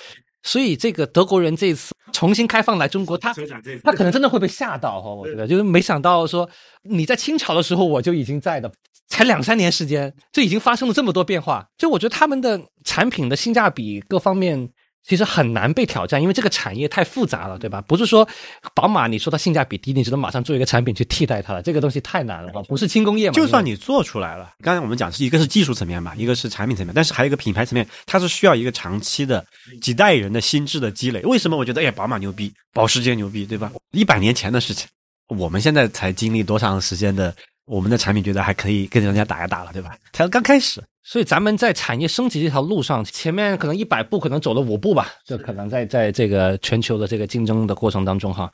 [0.44, 3.34] 所以这个德国人这次重新开放来中国，他
[3.82, 6.48] 他可能真的会被吓到哈，我觉得就是没想到说
[6.84, 8.70] 你在清朝的时候我就已经在的，
[9.08, 14.68] 才两三年时间就已经发生了这么多变化，就我觉得他们的产品的性价比各方面。
[15.08, 17.80] 其实很难被挑战，因为这个产业太复杂了，对吧？
[17.80, 18.28] 不是说
[18.74, 22.60] 宝马你说它性价比低，你只能马上做一个产品去替代它了，这个东西太难了吧？
[22.62, 23.32] 不是轻工业嘛？
[23.32, 29.46] 就算你做出来了，刚才我们讲是一个是技术层面吧，一个是产品层面，但是还有一个品牌层面，它是需要一个长期的
[29.80, 31.20] 几代人的心智的积累。
[31.20, 33.70] 为什么我觉得哎，宝马牛逼，保时捷牛逼，对吧？
[33.92, 34.88] 一百年前的事情，
[35.28, 37.32] 我们现在才经历多长时间的，
[37.66, 39.96] 我们的产品觉得还可以跟人家打一打了，对吧？
[40.12, 40.82] 才刚开始。
[41.02, 45.08] 所以咱们在产业升级这条路上，前面可能一百步，可能走了五步吧。
[45.24, 48.52] 就可能在在这个全球的这个竞争的过程当中，哈，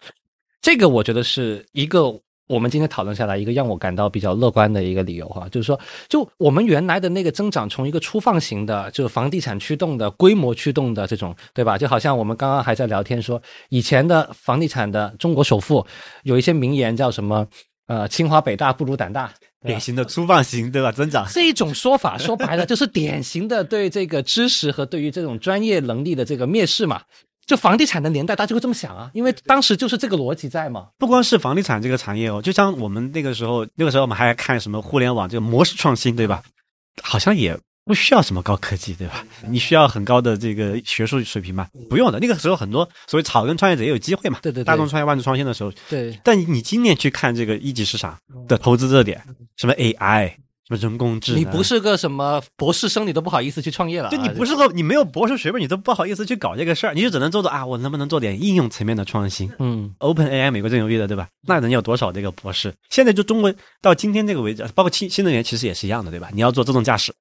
[0.61, 2.13] 这个我觉得是一个
[2.49, 11.79] 我们今天讨论下来一个让我感到比较乐观的一个理由哈，就是说，就我们原来的那个增长，从一个粗放型的，就是房地产驱动的、规模驱动的这种，对吧？
[11.79, 13.41] 就好像我们刚刚还在聊天说，
[13.71, 15.87] 以前的房地产的中国首富
[16.25, 17.47] 有一些名言叫什么？
[17.87, 19.33] 呃，清华北大不如胆大。
[19.65, 20.91] 典型的粗放型，对吧？
[20.91, 27.03] 增长这一种说法，说白了就是典型的对这个知识和对于这种专业能力的这个蔑视嘛。
[27.47, 30.89] 就房地产的年代，大家就会这么想啊，因为当时就是这个逻辑在嘛。
[30.99, 36.43] 不光是房地产这个产业哦，就像我们那个时候，那个时候我们还看什么互联网这个模式创新，对吧？
[37.03, 37.59] 好像也。
[37.85, 39.25] 不需要什么高科技，对吧？
[39.49, 41.69] 你需要很高的这个学术水平吗？
[41.91, 42.19] 不用的。
[42.21, 44.39] 那个时候很多所谓草根创业者也有机会嘛。
[44.41, 44.63] 对对。
[44.63, 45.73] 大众创业万众创新的时候。
[45.89, 46.17] 对。
[46.23, 48.17] 但你今年去看这个一级市场
[48.47, 49.21] 的投资热点，
[49.57, 54.09] 什么 AI，什么人工智能，你不是个什么博士生，你都不好意思去创业了。
[54.11, 59.51] 就你不是个，你没有博士学位，你都不好意思去搞这个事儿，你就只能做做啊，我能不能做点应用层面的创新？
[59.59, 59.93] 嗯。
[59.99, 61.27] Open AI 美国最牛逼的，对吧？
[61.49, 62.73] 那能有多少这个博士？
[62.91, 66.31] 现在就中国到今天这个为止，包括新新能源其实也是一样的，对吧？
[66.33, 67.13] 你要做自动驾驶。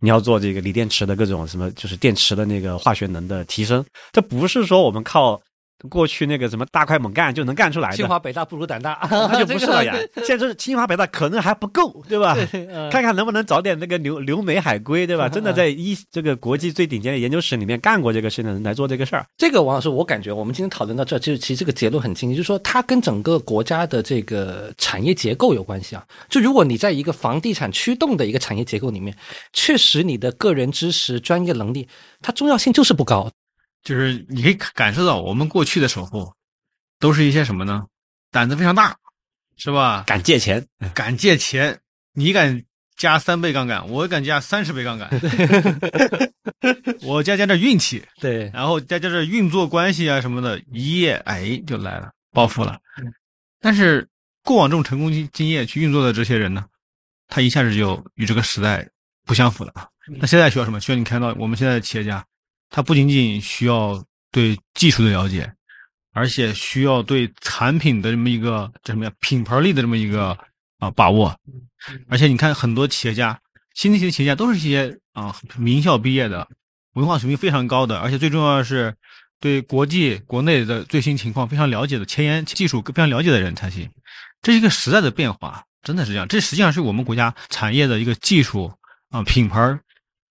[0.00, 5.40] 你要做这个锂电池的各种什么，就是电池的那个化学能的提升，这不是说我们靠
[5.88, 7.96] 过去那个什么大快猛干就能干出来的。
[7.96, 9.94] 清华北大不如胆大， 那就不是了呀。
[10.24, 12.36] 现在是清华北大可能还不够，对吧？
[12.90, 15.28] 看看能不能找点那个留留美海归，对吧？
[15.28, 19.24] 真的在一这个国际最顶尖的研究室里面干过这个事的人来做这个事儿。
[19.38, 26.04] 这个王老师，我感觉我们今天讨论到这，就是其实这个结论很清晰，就是说它跟整个国家的这个产业结构有关系啊。
[26.28, 29.16] 就如果你在一个房地产驱动的一个产业结构里面，
[29.52, 31.88] 确实你的个人知识、专业能力，
[32.20, 33.30] 它重要性就是不高。
[33.82, 36.32] 就是你可以感受到，我们过去的首富，
[36.98, 37.86] 都是一些什么呢？
[38.30, 38.96] 胆子非常大，
[39.56, 40.04] 是吧？
[40.06, 41.80] 敢借钱，敢借钱。
[42.12, 42.62] 你敢
[42.96, 45.08] 加三倍杠杆，我敢加三十倍杠杆。
[47.02, 52.78] 我加加点运气，对，然后加加点运作关系啊什么的，一夜哎就来了，暴富了。
[53.60, 54.06] 但是
[54.42, 56.66] 过往这种成功经经验去运作的这些人呢，
[57.28, 58.86] 他一下子就与这个时代
[59.24, 59.72] 不相符了。
[60.18, 60.80] 那现在需要什么？
[60.80, 62.24] 需要你看到我们现在的企业家。
[62.70, 64.02] 它不仅仅需要
[64.32, 65.52] 对技术的了解，
[66.12, 70.38] 而且需要对产品的这么一个叫什么呀品牌力的这么一个
[70.78, 71.36] 啊把握。
[72.08, 73.40] 而且你看，很多企业家，
[73.74, 76.46] 新型的企业家都是一些啊名校毕业的，
[76.94, 78.94] 文化水平非常高的，而且最重要的是
[79.40, 83.90] 对国际、国内的最新情况非常了解的前沿技术非常了解的人才行。
[84.42, 86.28] 这是一个时代的变化，真的是这样。
[86.28, 88.72] 这实际上是我们国家产业的一个技术
[89.10, 89.78] 啊品牌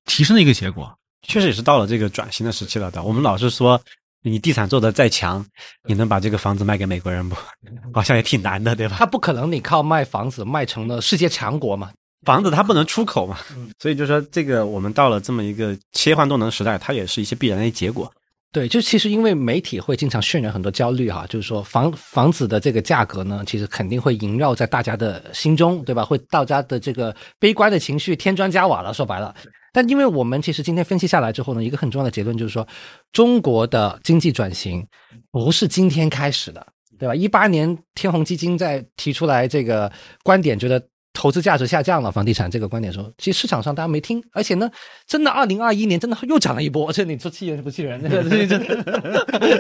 [0.05, 0.98] 提升的一个结果。
[1.21, 3.03] 确实也是到了这个转型的时期了的。
[3.03, 3.79] 我们老是说，
[4.23, 5.45] 你地产做的再强，
[5.87, 7.35] 你能把这个房子卖给美国人不？
[7.93, 8.95] 好像也挺难的，对吧？
[8.97, 11.91] 他不可能你靠卖房子卖成了世界强国嘛。
[12.25, 13.37] 房子它不能出口嘛，
[13.79, 18.11] 所以就说这个我们到了这么一个切换动能时代，它也是一些必然的结果。
[18.51, 26.03] 对，就其实因为媒体会经常渲染很多焦虑哈，就是说房房子的这个价格呢，其实肯定会萦绕在大家的心中，对吧？
[26.03, 28.93] 会大家的这个悲观的情绪添砖加瓦了。
[28.93, 29.33] 说白了，
[29.71, 32.67] 但因为我们其实今天分析下来之后呢，一个很重要的结论就是说，
[33.11, 34.85] 中国的经济转型
[35.31, 36.65] 不是今天开始的，
[36.97, 37.15] 对吧？
[37.15, 39.91] 一八年天弘基金在提出来这个
[40.23, 40.81] 观点，觉得。
[41.11, 44.69] 投资价值下降了，房地产这个观点时候，其实市场上大家没听，而且呢，
[45.05, 47.99] 真的二零二一年真的又涨了一波，这你说气人不气人？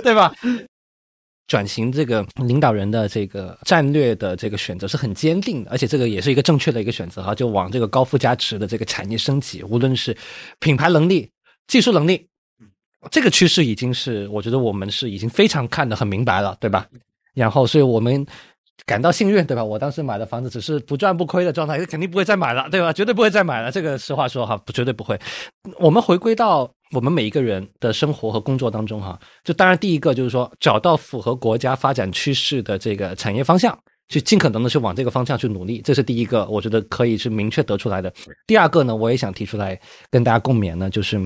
[0.01, 0.31] 对吧？
[1.49, 10.15] 转型这个领导人的这个战略的这个选择是很坚定的，而且这个也是一个正确的一个选择哈，就往这个高附加值的这个产业升级，无论是
[10.59, 11.29] 品牌能力、
[11.67, 12.25] 技术能力，
[13.11, 16.87] 这个趋势已经是我觉得我们是已经非常看得很明白了，对吧？
[17.33, 18.25] 然后，所以我们。
[18.85, 19.63] 感到幸运，对吧？
[19.63, 22.93] 我当时买的房子只是不赚不亏的状态，肯定不会再买了，对吧？
[22.93, 23.69] 绝对不会再买了。
[23.69, 25.19] 这个实话说哈，不绝对不会。
[25.77, 33.77] 我们回归到我们每一个人的生活和工作当中哈，就当然第一个就是说找到符合国家发展趋势的这个产业方向，
[34.07, 38.11] 去尽可能的去往这个方向去努力，这是第一个，我觉得可以是明确得出来的。
[38.47, 39.79] 第二个呢，我也想提出来
[40.09, 41.19] 跟大家共勉呢，就是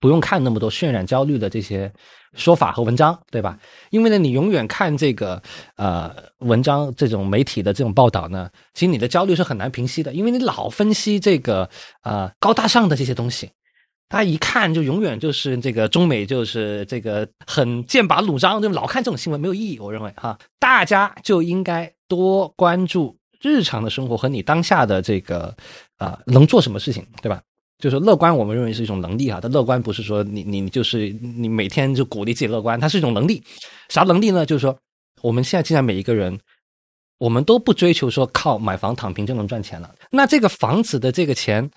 [0.00, 1.92] 不用看那么多渲染焦虑的这些。
[2.34, 3.58] 说法和文章，对吧？
[3.90, 5.42] 因为呢，你永远看这个
[5.74, 11.68] 呃文章，这种媒体的这种报道呢，其实你的焦虑是很难平息的，因为你老分析这个
[12.04, 13.50] 呃高大上的这些东西，
[14.10, 19.78] 大家一看就永远就是这个中美就是这个很剑拔弩张，就老看这种新闻没有意义。
[19.78, 25.54] 我认为哈，大家就应该多关注日常的生活和你当下的这个
[25.96, 27.40] 啊能做什么事情，对吧？
[27.78, 29.38] 就是乐观，我们认为是一种能力哈。
[29.40, 33.40] 但乐观不是说你你你就是你每天就鼓励自己乐观，它是一种能力。
[33.88, 34.44] 啥能力呢？
[34.44, 34.76] 就是说
[35.22, 36.36] 我们现在现在每一个人，
[37.18, 39.94] 我们都不追求说靠买房躺平就能赚钱了。
[40.10, 41.70] 那这个房子的这个钱，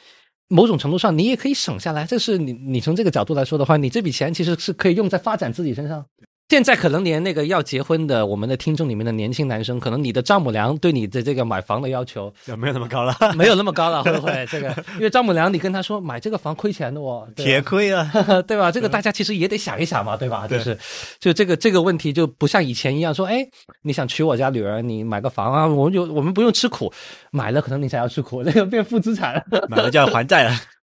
[0.54, 2.06] 某种程度上你也可以省下来。
[2.06, 6.06] 这是你你从这个角度来说的话，你这笔钱其实是可以用在发展自己身上。
[6.50, 14.68] 现在可能连那个要结婚的我们的听众里面的年轻男生，可能你的丈母娘对你的这个买房的要求没有那么高了，没有那么高了， 会不会这个？
[14.98, 18.08] 因为丈母娘，你跟她说买这个房亏钱的哦，铁亏啊，
[18.48, 18.72] 对吧？
[18.72, 20.48] 这个大家其实也得想一想嘛，对吧？
[20.48, 20.78] 就是，
[21.20, 23.44] 就这个这个问题就不像以前一样说，哎，
[23.82, 26.94] 你想娶我家女儿，你买个房啊，我们就我们不用吃苦，
[27.32, 30.52] 买了可能你才要吃苦，那个变负资产了， 买了就要还债了。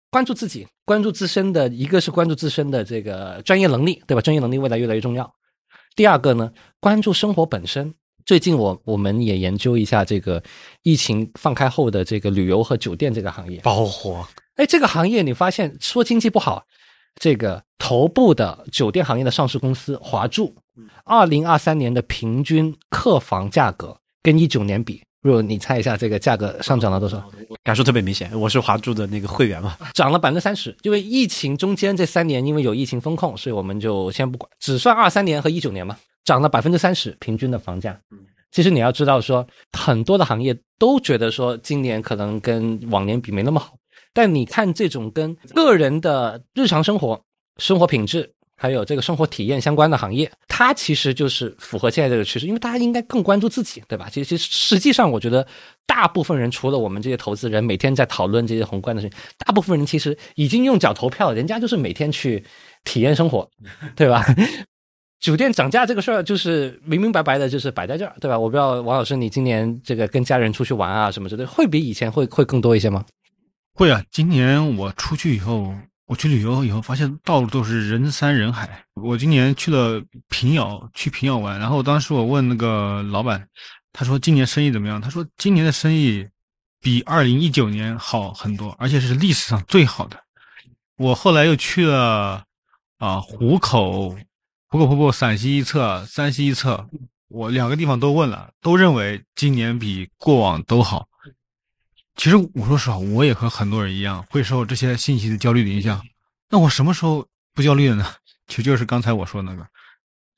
[0.09, 4.21] 关注自己，关注自身的一个是关注自身的这个专业能力，对吧？
[4.21, 5.31] 专业能力未来越来越重要。
[5.95, 7.93] 第二个呢，关注生活本身。
[8.23, 10.41] 最近我我们也研究一下这个
[10.83, 14.25] 疫情放开后的这个旅游和酒店这个行业爆火。
[14.55, 16.63] 哎，这个行业你发现说经济不好，
[17.15, 20.55] 这个头部的酒店行业的上市公司华住，
[21.03, 25.01] 二零二三年的平均客房价格跟一九年比。
[25.21, 27.23] 如果你猜一下这个价格上涨了多少？
[27.63, 28.31] 感受特别明显。
[28.39, 30.75] 我是华住的那个会员嘛，涨了百分之三十。
[30.81, 35.95] 因为疫情中间这三年，因为有疫情风控，所以我们就先不管，只算二三年和一九年嘛，
[36.25, 37.99] 涨了百分之三十平均的房价。
[38.51, 39.47] 其实你要知道说，
[39.77, 43.75] 很多的行业都觉得说今年可能跟往年比没那么好，
[44.13, 47.21] 但你看这种跟个人的日常生活、
[47.57, 48.33] 生活品质。
[48.61, 54.07] 还有这个生活体验相关的行业，它其实就是符合现在这个趋势，因为大家应该更关注自己，对吧？
[54.11, 55.47] 其实，实际上，我觉得
[55.87, 62.43] 大部分人除了我们这些投资人每天在讨论这些宏观的事情，大部分人其实已经用脚投票，人家就是每天去
[62.83, 63.49] 体验生活，
[63.95, 64.23] 对吧？
[65.19, 68.37] 酒店涨价这个事儿就是明明白白的，就是摆在这儿，对吧？
[68.37, 73.03] 我不知道王老师，你今年这个跟家人出去玩啊什么之类，会比以前会会更多一些吗？
[73.73, 75.73] 会啊，今年我出去以后。
[76.07, 78.83] 我去旅游以后，发现到处都是人山人海。
[78.95, 81.57] 我今年去了平遥，去平遥玩。
[81.57, 83.47] 然后当时我问那个老板，
[83.93, 84.99] 他说今年生意怎么样？
[84.99, 86.27] 他说今年的生意
[86.81, 90.17] 比二零一九年好很多，而且是历史上最好的。
[90.97, 92.43] 我后来又去了
[92.97, 94.09] 啊湖口、
[94.67, 96.89] 湖口瀑布、陕西一侧、山西一侧，
[97.29, 101.07] 我两个地方都问了，都认为今年比过往都好。
[102.21, 105.99] 其实我说实话，我也和很多人一样，会受这些信息的焦虑的影响。
[106.51, 108.05] 那我什么时候不焦虑了呢？
[108.47, 109.65] 其实就是刚才我说那个，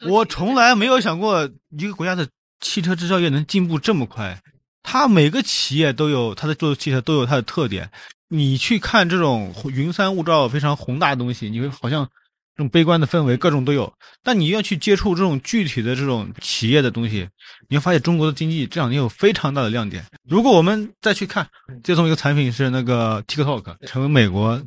[0.07, 1.43] 我从来没有想过
[1.77, 2.25] 一个国家的
[2.61, 4.41] 汽车制造业能进步这么快。
[4.81, 7.91] 它每个企业都有它的做的汽车都有它的特点。
[8.29, 12.09] 你去看这种云山雾罩、非常宏大的东西，你会好像
[12.55, 13.91] 这种悲观的氛围各种都有。
[14.21, 17.27] 但你要去接触这种具体的这种企业的东西，
[17.69, 20.05] 你会发现中国的经济这两年有非常大的亮点。
[20.27, 21.47] 如果我们再去看，
[21.83, 24.61] 接从一个产品是那个 TikTok，成为美国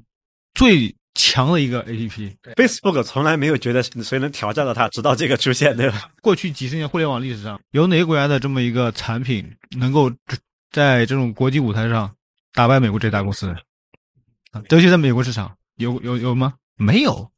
[0.55, 2.37] 最强的一个 APP。
[2.57, 6.11] Facebook 从来没有觉得谁能挑战到它，直到这个出现，对吧？
[6.21, 10.11] 过去几十年互联网历史上，有哪个国家的这么一个产品能够
[10.71, 12.15] 在这种国际舞台上
[12.53, 13.49] 打败美国这大公司？
[14.53, 16.55] 啊，尤其在美国市场，有有有吗？
[16.77, 17.31] 没有。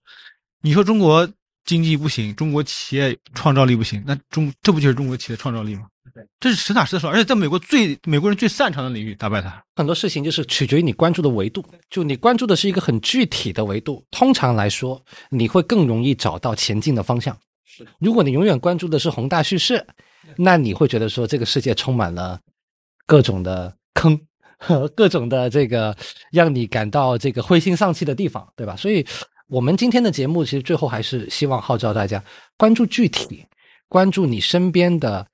[0.62, 1.28] 你说中国
[1.64, 5.86] 经济不行，中国企业创造力不行，那中这不就是中国企业创造力吗？
[6.14, 9.62] 对这是实打实的说，而且在美国最美国人最擅长的领域打败他。
[9.76, 15.00] 很多事情就是取决于你关注的维度，就你关注的是一个很具体的维度，通常来说，
[15.30, 17.36] 你会更容易找到前进的方向。
[18.00, 19.86] 如果你永远关注的是宏大叙事，
[20.36, 22.40] 那你会觉得说这个世界充满了
[23.06, 24.18] 各种的坑，
[24.58, 25.96] 和 各种的这个
[26.32, 28.74] 让你感到这个灰心丧气的地方，对吧？
[28.74, 29.06] 所以，
[29.48, 32.22] 我们今天的节目其实最后还是希望号召大家
[32.58, 33.44] 关注具体，
[33.88, 35.26] 关注你身边的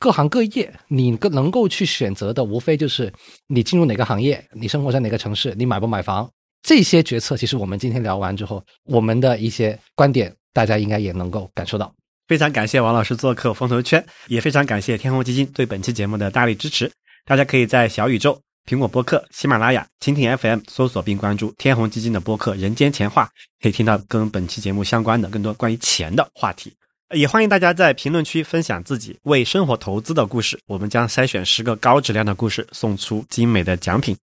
[0.00, 3.12] 各行各业，你能够去选择的，无非就是
[3.46, 6.28] 你进入哪个行业，你生活在哪个城市，你买不买房，
[6.62, 7.36] 这些决策。
[7.36, 11.94] 其实我们今天聊完之后，我们的一些观点，大家应该也能够感受到。
[12.26, 16.90] 非常感谢王老师做客风投圈，也非常感谢天弘基金对本期节目的大力支持。
[17.24, 23.24] 大家可以在小宇宙、苹果播客、喜马拉雅、蜻蜓 FM 搜索并关注天弘基金的播客《人间钱话》，
[23.62, 26.72] 可以听到跟本期节目相关的更多关于钱的话题。
[27.14, 34.16] 也欢迎大家在评论区分享自己为生活投资的故事，我们将筛选十个高质量的故事，送出精美的奖品。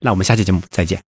[0.00, 1.02] 那我们下期节目再见。